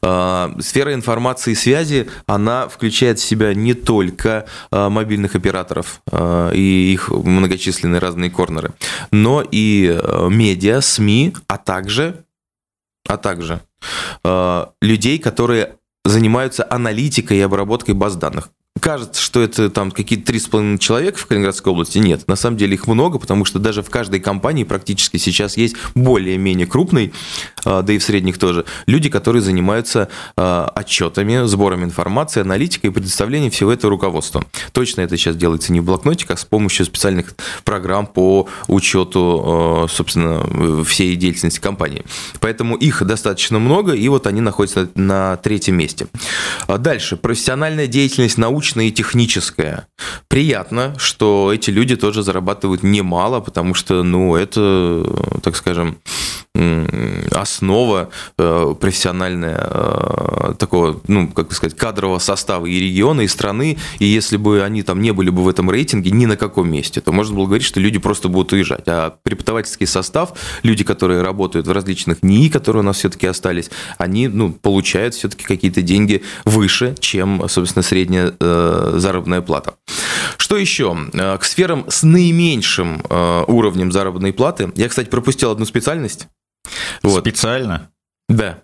А, 0.00 0.52
сфера 0.60 0.94
информации 0.94 1.52
и 1.52 1.54
связи, 1.54 2.08
она 2.26 2.68
включает 2.68 3.18
в 3.18 3.24
себя 3.24 3.54
не 3.54 3.74
только 3.74 4.46
а, 4.70 4.90
мобильных 4.90 5.34
операторов 5.34 6.02
а, 6.10 6.50
и 6.50 6.92
их 6.92 7.10
многочисленные 7.10 8.00
разные 8.00 8.30
корнеры, 8.30 8.72
но 9.10 9.44
и 9.48 10.00
медиа, 10.28 10.80
СМИ, 10.80 11.34
а 11.46 11.58
также, 11.58 12.24
а 13.08 13.16
также 13.16 13.60
людей, 14.80 15.18
которые 15.18 15.74
занимаются 16.04 16.64
аналитикой 16.68 17.38
и 17.38 17.40
обработкой 17.40 17.94
баз 17.94 18.14
данных 18.14 18.50
кажется, 18.80 19.20
что 19.20 19.40
это 19.40 19.70
там 19.70 19.90
какие-то 19.90 20.32
3,5 20.32 20.78
человека 20.78 21.18
в 21.18 21.26
Калининградской 21.26 21.72
области. 21.72 21.98
Нет, 21.98 22.26
на 22.26 22.36
самом 22.36 22.56
деле 22.56 22.74
их 22.74 22.86
много, 22.86 23.18
потому 23.18 23.44
что 23.44 23.58
даже 23.58 23.82
в 23.82 23.90
каждой 23.90 24.18
компании 24.18 24.64
практически 24.64 25.18
сейчас 25.18 25.56
есть 25.56 25.76
более-менее 25.94 26.66
крупный, 26.66 27.12
а, 27.64 27.82
да 27.82 27.92
и 27.92 27.98
в 27.98 28.02
средних 28.02 28.38
тоже, 28.38 28.64
люди, 28.86 29.08
которые 29.08 29.42
занимаются 29.42 30.08
а, 30.36 30.72
отчетами, 30.74 31.46
сбором 31.46 31.84
информации, 31.84 32.40
аналитикой 32.40 32.90
и 32.90 32.92
предоставлением 32.92 33.50
всего 33.50 33.72
этого 33.72 33.90
руководства. 33.90 34.44
Точно 34.72 35.02
это 35.02 35.16
сейчас 35.16 35.36
делается 35.36 35.72
не 35.72 35.80
в 35.80 35.84
блокнотиках, 35.84 36.38
а 36.38 36.40
с 36.40 36.44
помощью 36.44 36.86
специальных 36.86 37.34
программ 37.64 38.06
по 38.06 38.48
учету, 38.68 39.42
а, 39.44 39.86
собственно, 39.88 40.84
всей 40.84 41.14
деятельности 41.16 41.60
компании. 41.60 42.04
Поэтому 42.40 42.76
их 42.76 43.04
достаточно 43.04 43.58
много, 43.58 43.92
и 43.92 44.08
вот 44.08 44.26
они 44.26 44.40
находятся 44.40 44.88
на 44.94 45.36
третьем 45.36 45.76
месте. 45.76 46.08
Дальше. 46.66 47.16
Профессиональная 47.16 47.86
деятельность 47.86 48.38
научная 48.38 48.61
научное 48.62 48.86
и 48.86 48.90
техническое. 48.92 49.88
Приятно, 50.28 50.94
что 50.96 51.50
эти 51.52 51.70
люди 51.70 51.96
тоже 51.96 52.22
зарабатывают 52.22 52.84
немало, 52.84 53.40
потому 53.40 53.74
что, 53.74 54.04
ну, 54.04 54.36
это, 54.36 55.04
так 55.42 55.56
скажем, 55.56 55.98
основа 57.30 58.10
э, 58.38 58.74
профессиональная 58.78 59.58
э, 59.58 60.54
такого, 60.58 61.00
ну, 61.08 61.28
как 61.28 61.52
сказать, 61.52 61.76
кадрового 61.76 62.18
состава 62.18 62.66
и 62.66 62.78
региона, 62.78 63.22
и 63.22 63.28
страны, 63.28 63.78
и 63.98 64.04
если 64.04 64.36
бы 64.36 64.62
они 64.62 64.82
там 64.82 65.00
не 65.00 65.12
были 65.12 65.30
бы 65.30 65.42
в 65.42 65.48
этом 65.48 65.70
рейтинге 65.70 66.10
ни 66.10 66.26
на 66.26 66.36
каком 66.36 66.70
месте, 66.70 67.00
то 67.00 67.10
можно 67.10 67.34
было 67.34 67.46
говорить, 67.46 67.66
что 67.66 67.80
люди 67.80 67.98
просто 67.98 68.28
будут 68.28 68.52
уезжать. 68.52 68.84
А 68.86 69.16
преподавательский 69.22 69.86
состав, 69.86 70.34
люди, 70.62 70.84
которые 70.84 71.22
работают 71.22 71.66
в 71.66 71.72
различных 71.72 72.22
НИИ, 72.22 72.48
которые 72.48 72.82
у 72.82 72.86
нас 72.86 72.98
все-таки 72.98 73.26
остались, 73.26 73.70
они, 73.98 74.28
ну, 74.28 74.52
получают 74.52 75.14
все-таки 75.14 75.44
какие-то 75.44 75.80
деньги 75.80 76.22
выше, 76.44 76.94
чем, 76.98 77.48
собственно, 77.48 77.82
средняя 77.82 78.34
э, 78.38 78.51
заработная 78.98 79.40
плата. 79.42 79.74
Что 80.36 80.56
еще? 80.56 80.96
К 81.12 81.44
сферам 81.44 81.86
с 81.88 82.02
наименьшим 82.02 83.02
уровнем 83.48 83.92
заработной 83.92 84.32
платы. 84.32 84.72
Я, 84.76 84.88
кстати, 84.88 85.08
пропустил 85.08 85.50
одну 85.50 85.64
специальность. 85.64 86.28
Вот. 87.02 87.20
Специально? 87.20 87.90
Да. 88.28 88.60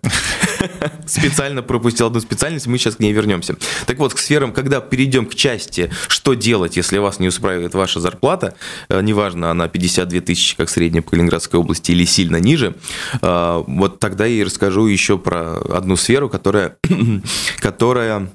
Специально 1.05 1.61
пропустил 1.61 2.07
одну 2.07 2.19
специальность, 2.19 2.67
мы 2.67 2.77
сейчас 2.77 2.95
к 2.95 2.99
ней 2.99 3.13
вернемся. 3.13 3.55
Так 3.85 3.99
вот, 3.99 4.13
к 4.13 4.17
сферам, 4.17 4.51
когда 4.51 4.81
перейдем 4.81 5.25
к 5.25 5.35
части, 5.35 5.91
что 6.07 6.33
делать, 6.33 6.75
если 6.75 6.97
вас 6.97 7.19
не 7.19 7.27
устраивает 7.27 7.73
ваша 7.75 7.99
зарплата, 7.99 8.55
э, 8.89 9.01
неважно, 9.01 9.51
она 9.51 9.67
52 9.67 10.21
тысячи, 10.21 10.57
как 10.57 10.69
средняя 10.69 11.03
по 11.03 11.11
Калининградской 11.11 11.59
области, 11.59 11.91
или 11.91 12.05
сильно 12.05 12.37
ниже, 12.37 12.75
э, 13.21 13.63
вот 13.67 13.99
тогда 13.99 14.25
я 14.25 14.41
и 14.41 14.43
расскажу 14.43 14.87
еще 14.87 15.17
про 15.17 15.57
одну 15.59 15.95
сферу, 15.97 16.29
которая, 16.29 16.77
которая 17.59 18.31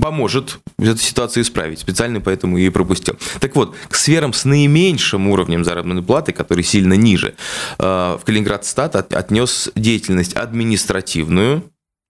поможет 0.00 0.58
эту 0.78 0.98
ситуацию 0.98 1.42
исправить. 1.42 1.78
Специально 1.78 2.20
поэтому 2.20 2.58
и 2.58 2.68
пропустил. 2.68 3.16
Так 3.40 3.54
вот, 3.56 3.74
к 3.88 3.94
сферам 3.94 4.32
с 4.32 4.44
наименьшим 4.44 5.28
уровнем 5.28 5.64
заработной 5.64 6.02
платы, 6.02 6.32
который 6.32 6.64
сильно 6.64 6.94
ниже, 6.94 7.34
э, 7.78 7.82
в 8.20 8.20
Калининград-Стат 8.24 9.12
отнес 9.12 9.70
деятельность 9.74 10.34
административную, 10.34 11.62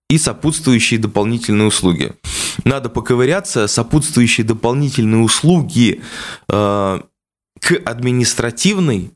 и 0.08 0.18
сопутствующие 0.18 1.00
дополнительные 1.00 1.66
услуги. 1.66 2.12
Надо 2.64 2.88
поковыряться, 2.88 3.66
сопутствующие 3.66 4.46
дополнительные 4.46 5.22
услуги 5.22 6.00
э, 6.48 7.00
к 7.60 7.72
административной 7.84 9.10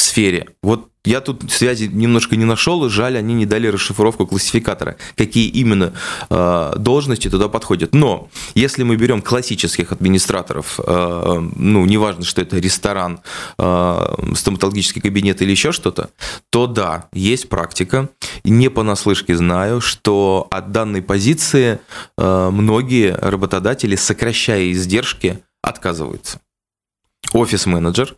сфере. 0.00 0.48
Вот 0.62 0.88
я 1.04 1.20
тут 1.20 1.50
связи 1.50 1.86
немножко 1.86 2.36
не 2.36 2.44
нашел, 2.44 2.84
и 2.84 2.90
жаль, 2.90 3.16
они 3.16 3.32
не 3.32 3.46
дали 3.46 3.66
расшифровку 3.68 4.26
классификатора, 4.26 4.96
какие 5.16 5.48
именно 5.48 5.94
э, 6.28 6.72
должности 6.76 7.30
туда 7.30 7.48
подходят. 7.48 7.94
Но 7.94 8.28
если 8.54 8.82
мы 8.82 8.96
берем 8.96 9.22
классических 9.22 9.90
администраторов, 9.92 10.78
э, 10.78 11.48
ну, 11.56 11.86
неважно, 11.86 12.24
что 12.24 12.42
это 12.42 12.58
ресторан, 12.58 13.20
э, 13.58 14.14
стоматологический 14.34 15.00
кабинет 15.00 15.40
или 15.40 15.50
еще 15.50 15.72
что-то, 15.72 16.10
то 16.50 16.66
да, 16.66 17.08
есть 17.14 17.48
практика. 17.48 18.10
Не 18.44 18.68
понаслышке 18.68 19.34
знаю, 19.34 19.80
что 19.80 20.46
от 20.50 20.72
данной 20.72 21.00
позиции 21.00 21.80
э, 22.18 22.50
многие 22.50 23.14
работодатели, 23.14 23.96
сокращая 23.96 24.72
издержки, 24.72 25.42
отказываются. 25.62 26.40
Офис-менеджер 27.32 28.16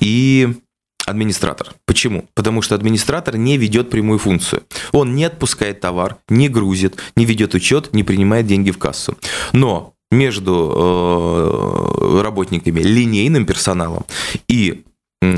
и 0.00 0.54
администратор. 1.06 1.74
Почему? 1.86 2.28
Потому 2.34 2.62
что 2.62 2.74
администратор 2.74 3.36
не 3.36 3.56
ведет 3.56 3.90
прямую 3.90 4.18
функцию. 4.18 4.62
Он 4.92 5.14
не 5.14 5.24
отпускает 5.24 5.80
товар, 5.80 6.16
не 6.28 6.48
грузит, 6.48 6.96
не 7.16 7.24
ведет 7.24 7.54
учет, 7.54 7.92
не 7.92 8.02
принимает 8.02 8.46
деньги 8.46 8.70
в 8.70 8.78
кассу. 8.78 9.16
Но 9.52 9.94
между 10.10 10.72
э, 10.74 12.22
работниками, 12.22 12.80
линейным 12.80 13.46
персоналом 13.46 14.06
и 14.48 14.84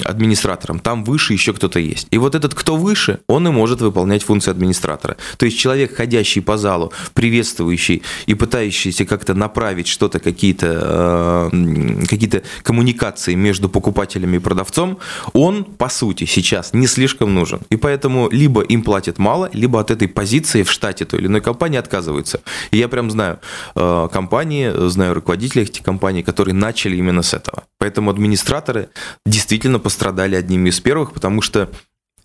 администратором, 0.04 0.78
там 0.78 1.04
выше 1.04 1.32
еще 1.32 1.52
кто-то 1.52 1.78
есть. 1.78 2.08
И 2.10 2.18
вот 2.18 2.34
этот 2.34 2.54
кто 2.54 2.76
выше, 2.76 3.20
он 3.28 3.46
и 3.48 3.50
может 3.50 3.80
выполнять 3.80 4.22
функции 4.22 4.50
администратора. 4.50 5.16
То 5.36 5.46
есть 5.46 5.58
человек, 5.58 5.96
ходящий 5.96 6.42
по 6.42 6.56
залу, 6.56 6.92
приветствующий 7.14 8.02
и 8.26 8.34
пытающийся 8.34 9.04
как-то 9.04 9.34
направить 9.34 9.86
что-то, 9.86 10.18
какие-то 10.18 11.50
э, 11.52 12.06
какие 12.08 12.42
коммуникации 12.62 13.34
между 13.34 13.68
покупателями 13.68 14.36
и 14.36 14.40
продавцом, 14.40 14.98
он, 15.32 15.64
по 15.64 15.88
сути, 15.88 16.24
сейчас 16.24 16.72
не 16.72 16.86
слишком 16.86 17.34
нужен. 17.34 17.60
И 17.70 17.76
поэтому 17.76 18.28
либо 18.30 18.62
им 18.62 18.82
платят 18.82 19.18
мало, 19.18 19.50
либо 19.52 19.80
от 19.80 19.90
этой 19.90 20.08
позиции 20.08 20.62
в 20.62 20.70
штате 20.70 21.04
той 21.04 21.20
или 21.20 21.26
иной 21.26 21.40
компании 21.40 21.78
отказываются. 21.78 22.40
И 22.70 22.78
я 22.78 22.88
прям 22.88 23.10
знаю 23.10 23.38
э, 23.74 24.08
компании, 24.12 24.88
знаю 24.88 25.14
руководителей 25.14 25.64
этих 25.64 25.82
компаний, 25.82 26.22
которые 26.22 26.54
начали 26.54 26.96
именно 26.96 27.22
с 27.22 27.34
этого. 27.34 27.64
Поэтому 27.78 28.10
администраторы 28.10 28.88
действительно 29.24 29.78
пострадали 29.78 30.34
одними 30.34 30.70
из 30.70 30.80
первых, 30.80 31.12
потому 31.12 31.42
что 31.42 31.70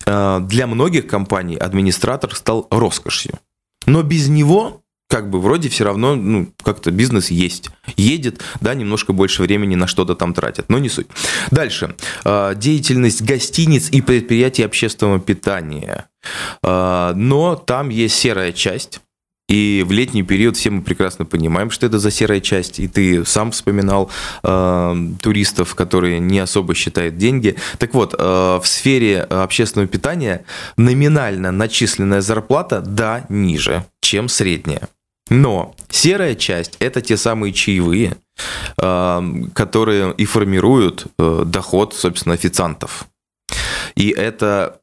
э, 0.06 0.40
для 0.42 0.66
многих 0.66 1.06
компаний 1.06 1.56
администратор 1.56 2.34
стал 2.34 2.66
роскошью. 2.70 3.38
Но 3.86 4.02
без 4.02 4.28
него 4.28 4.82
как 5.12 5.28
бы 5.28 5.42
вроде 5.42 5.68
все 5.68 5.84
равно, 5.84 6.14
ну, 6.14 6.50
как-то 6.62 6.90
бизнес 6.90 7.30
есть. 7.30 7.68
Едет, 7.98 8.40
да, 8.62 8.72
немножко 8.72 9.12
больше 9.12 9.42
времени 9.42 9.74
на 9.74 9.86
что-то 9.86 10.14
там 10.14 10.32
тратят, 10.32 10.70
но 10.70 10.78
не 10.78 10.88
суть. 10.88 11.06
Дальше. 11.50 11.96
Э, 12.24 12.54
деятельность 12.56 13.20
гостиниц 13.20 13.90
и 13.90 14.00
предприятий 14.00 14.62
общественного 14.62 15.20
питания. 15.20 16.06
Э, 16.62 17.12
но 17.14 17.56
там 17.56 17.90
есть 17.90 18.14
серая 18.14 18.52
часть, 18.52 19.02
и 19.48 19.84
в 19.86 19.92
летний 19.92 20.22
период 20.22 20.56
все 20.56 20.70
мы 20.70 20.82
прекрасно 20.82 21.24
понимаем, 21.24 21.70
что 21.70 21.86
это 21.86 21.98
за 21.98 22.10
серая 22.10 22.40
часть. 22.40 22.78
И 22.80 22.88
ты 22.88 23.24
сам 23.24 23.50
вспоминал 23.50 24.10
э, 24.42 24.96
туристов, 25.20 25.74
которые 25.74 26.20
не 26.20 26.38
особо 26.38 26.74
считают 26.74 27.18
деньги. 27.18 27.56
Так 27.78 27.92
вот, 27.92 28.14
э, 28.16 28.18
в 28.18 28.62
сфере 28.64 29.20
общественного 29.20 29.88
питания 29.88 30.44
номинально 30.76 31.52
начисленная 31.52 32.22
зарплата, 32.22 32.80
да, 32.80 33.26
ниже, 33.28 33.84
чем 34.00 34.28
средняя. 34.28 34.88
Но 35.28 35.74
серая 35.90 36.34
часть– 36.34 36.76
это 36.78 37.00
те 37.00 37.16
самые 37.16 37.52
чаевые, 37.52 38.16
э, 38.78 39.22
которые 39.54 40.14
и 40.14 40.24
формируют 40.24 41.06
э, 41.18 41.42
доход, 41.46 41.94
собственно, 41.94 42.34
официантов. 42.34 43.06
И 43.94 44.10
это 44.10 44.80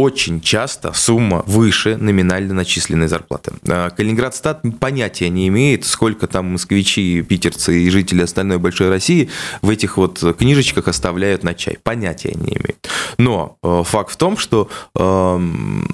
очень 0.00 0.40
часто 0.40 0.94
сумма 0.94 1.42
выше 1.46 1.98
номинально 1.98 2.54
начисленной 2.54 3.06
зарплаты. 3.06 3.52
А, 3.68 3.90
Калининградстат 3.90 4.62
понятия 4.80 5.28
не 5.28 5.46
имеет, 5.48 5.84
сколько 5.84 6.26
там 6.26 6.46
москвичи, 6.52 7.20
питерцы 7.20 7.82
и 7.82 7.90
жители 7.90 8.22
остальной 8.22 8.56
большой 8.56 8.88
России 8.88 9.28
в 9.60 9.68
этих 9.68 9.98
вот 9.98 10.24
книжечках 10.38 10.88
оставляют 10.88 11.42
на 11.42 11.52
чай. 11.52 11.76
Понятия 11.82 12.32
не 12.34 12.56
имеет. 12.56 12.88
Но 13.18 13.58
э, 13.62 13.82
факт 13.84 14.12
в 14.12 14.16
том, 14.16 14.38
что 14.38 14.70
эм, 14.98 15.86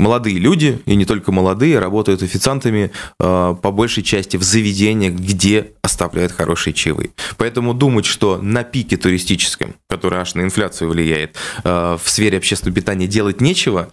молодые 0.00 0.38
люди, 0.38 0.80
и 0.86 0.96
не 0.96 1.04
только 1.04 1.30
молодые, 1.32 1.78
работают 1.78 2.22
официантами 2.22 2.90
э, 3.18 3.54
по 3.62 3.70
большей 3.70 4.02
части 4.02 4.36
в 4.36 4.42
заведениях, 4.42 5.14
где 5.14 5.72
оставляют 5.82 6.32
хорошие 6.32 6.74
чаевые. 6.74 7.10
Поэтому 7.36 7.74
думать, 7.74 8.06
что 8.06 8.38
на 8.38 8.64
пике 8.64 8.96
туристическом, 8.96 9.74
который 9.88 10.18
аж 10.20 10.34
на 10.34 10.42
инфляцию 10.42 10.90
влияет, 10.90 11.36
э, 11.64 11.98
в 12.02 12.08
сфере 12.08 12.38
общественного 12.38 12.76
питания 12.76 13.06
нечего, 13.40 13.92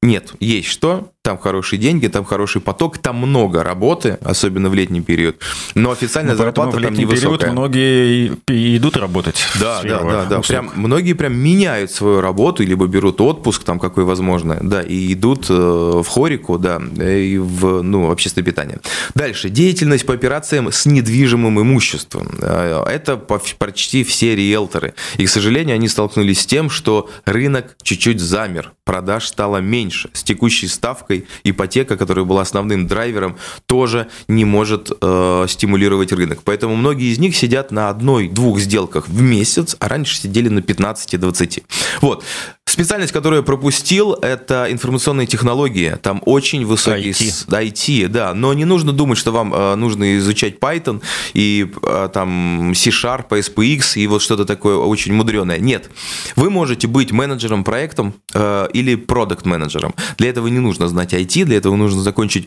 нет, 0.00 0.32
есть 0.38 0.68
что, 0.68 1.10
там 1.28 1.36
хорошие 1.36 1.78
деньги, 1.78 2.06
там 2.06 2.24
хороший 2.24 2.62
поток, 2.62 2.96
там 2.96 3.16
много 3.16 3.62
работы, 3.62 4.16
особенно 4.24 4.70
в 4.70 4.74
летний 4.74 5.02
период. 5.02 5.36
Но 5.74 5.90
официальная 5.90 6.32
ну, 6.32 6.38
зарплата 6.38 6.80
там 6.80 6.94
невысокая. 6.94 7.38
период 7.38 7.52
многие 7.52 8.32
идут 8.46 8.96
работать. 8.96 9.46
Да, 9.60 9.82
да, 9.82 10.00
да, 10.00 10.24
да. 10.24 10.40
Прям, 10.40 10.70
многие 10.74 11.12
прям 11.12 11.36
меняют 11.36 11.90
свою 11.90 12.22
работу, 12.22 12.62
либо 12.62 12.86
берут 12.86 13.20
отпуск, 13.20 13.64
там 13.64 13.78
какой 13.78 14.04
возможно, 14.04 14.58
да, 14.62 14.80
и 14.80 15.12
идут 15.12 15.50
э, 15.50 15.52
в 15.52 16.06
хорику, 16.06 16.58
да, 16.58 16.80
и 16.96 17.36
в 17.36 17.82
ну, 17.82 18.10
общественное 18.10 18.46
питание. 18.46 18.78
Дальше. 19.14 19.50
Деятельность 19.50 20.06
по 20.06 20.14
операциям 20.14 20.72
с 20.72 20.86
недвижимым 20.86 21.60
имуществом. 21.60 22.30
Э, 22.40 22.84
это 22.86 23.18
почти 23.18 24.02
все 24.02 24.34
риэлторы. 24.34 24.94
И, 25.18 25.26
к 25.26 25.28
сожалению, 25.28 25.74
они 25.74 25.88
столкнулись 25.88 26.40
с 26.40 26.46
тем, 26.46 26.70
что 26.70 27.10
рынок 27.26 27.76
чуть-чуть 27.82 28.20
замер, 28.20 28.72
продаж 28.84 29.26
стало 29.26 29.58
меньше. 29.58 29.87
С 30.12 30.22
текущей 30.22 30.68
ставкой. 30.68 31.26
Ипотека, 31.44 31.96
которая 31.96 32.24
была 32.24 32.42
основным 32.42 32.86
драйвером, 32.86 33.36
тоже 33.66 34.08
не 34.28 34.44
может 34.44 34.90
э, 35.00 35.46
стимулировать 35.48 36.12
рынок. 36.12 36.40
Поэтому 36.44 36.76
многие 36.76 37.12
из 37.12 37.18
них 37.18 37.36
сидят 37.36 37.70
на 37.70 37.88
одной-двух 37.88 38.58
сделках 38.60 39.08
в 39.08 39.20
месяц, 39.20 39.76
а 39.78 39.88
раньше 39.88 40.16
сидели 40.16 40.48
на 40.48 40.60
15-20. 40.60 41.62
Вот. 42.00 42.24
Специальность, 42.68 43.12
которую 43.12 43.38
я 43.38 43.42
пропустил, 43.42 44.12
это 44.12 44.66
информационные 44.70 45.26
технологии. 45.26 45.96
Там 46.02 46.22
очень 46.26 46.66
высокий... 46.66 47.10
IT. 47.10 47.48
IT, 47.48 48.08
да. 48.08 48.34
Но 48.34 48.52
не 48.52 48.66
нужно 48.66 48.92
думать, 48.92 49.16
что 49.16 49.32
вам 49.32 49.54
э, 49.54 49.74
нужно 49.74 50.18
изучать 50.18 50.58
Python 50.58 51.00
и 51.32 51.66
э, 51.82 52.08
там 52.12 52.74
C-Sharp, 52.74 53.30
SPX 53.30 53.98
и 53.98 54.06
вот 54.06 54.20
что-то 54.20 54.44
такое 54.44 54.76
очень 54.76 55.14
мудреное. 55.14 55.58
Нет. 55.58 55.90
Вы 56.36 56.50
можете 56.50 56.86
быть 56.86 57.10
менеджером 57.10 57.64
проектом 57.64 58.12
э, 58.34 58.68
или 58.74 58.96
продукт-менеджером. 58.96 59.94
Для 60.18 60.28
этого 60.28 60.48
не 60.48 60.58
нужно 60.58 60.88
знать 60.88 61.14
IT, 61.14 61.44
для 61.44 61.56
этого 61.56 61.74
нужно 61.74 62.02
закончить 62.02 62.44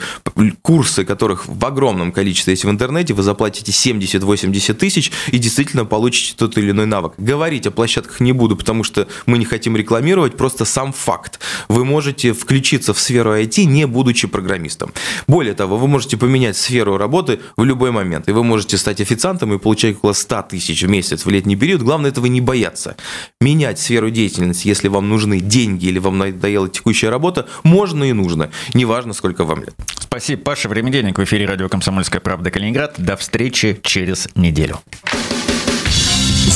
курсы, 0.61 1.03
которых 1.03 1.47
в 1.47 1.65
огромном 1.65 2.11
количестве 2.11 2.51
есть 2.51 2.63
в 2.63 2.69
интернете. 2.69 3.15
Вы 3.15 3.23
заплатите 3.23 3.71
70-80 3.71 4.73
тысяч 4.75 5.11
и 5.31 5.39
действительно 5.39 5.85
получите 5.85 6.35
тот 6.37 6.59
или 6.59 6.69
иной 6.69 6.85
навык. 6.85 7.13
Говорить 7.17 7.65
о 7.65 7.71
площадках 7.71 8.19
не 8.19 8.33
буду, 8.33 8.55
потому 8.55 8.83
что 8.83 9.07
мы 9.25 9.39
не 9.39 9.45
хотим 9.45 9.75
рекламировать, 9.75 10.10
просто 10.15 10.65
сам 10.65 10.93
факт. 10.93 11.39
Вы 11.67 11.85
можете 11.85 12.33
включиться 12.33 12.93
в 12.93 12.99
сферу 12.99 13.33
IT, 13.35 13.65
не 13.65 13.87
будучи 13.87 14.27
программистом. 14.27 14.91
Более 15.27 15.53
того, 15.53 15.77
вы 15.77 15.87
можете 15.87 16.17
поменять 16.17 16.57
сферу 16.57 16.97
работы 16.97 17.39
в 17.57 17.63
любой 17.63 17.91
момент. 17.91 18.27
И 18.29 18.31
вы 18.31 18.43
можете 18.43 18.77
стать 18.77 19.01
официантом 19.01 19.53
и 19.53 19.57
получать 19.57 19.95
около 19.97 20.13
100 20.13 20.43
тысяч 20.43 20.83
в 20.83 20.89
месяц 20.89 21.25
в 21.25 21.29
летний 21.29 21.55
период. 21.55 21.81
Главное 21.81 22.11
этого 22.11 22.25
не 22.25 22.41
бояться. 22.41 22.95
Менять 23.39 23.79
сферу 23.79 24.09
деятельности, 24.09 24.67
если 24.67 24.87
вам 24.87 25.09
нужны 25.09 25.39
деньги 25.39 25.87
или 25.87 25.99
вам 25.99 26.17
надоела 26.17 26.69
текущая 26.69 27.09
работа, 27.09 27.47
можно 27.63 28.03
и 28.03 28.13
нужно. 28.13 28.51
Неважно, 28.73 29.13
сколько 29.13 29.43
вам 29.43 29.61
лет. 29.63 29.75
Спасибо, 29.99 30.41
Паша. 30.41 30.69
Время 30.69 30.91
денег 30.91 31.17
в 31.17 31.23
эфире 31.23 31.45
радио 31.45 31.69
«Комсомольская 31.69 32.21
правда» 32.21 32.51
Калининград. 32.51 32.95
До 32.97 33.15
встречи 33.15 33.79
через 33.83 34.27
неделю. 34.35 34.79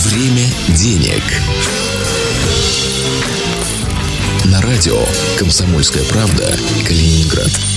Время 0.06 0.48
денег. 0.70 1.24
На 4.56 4.62
радио 4.62 4.98
«Комсомольская 5.38 6.06
правда» 6.06 6.50
Калининград. 6.88 7.75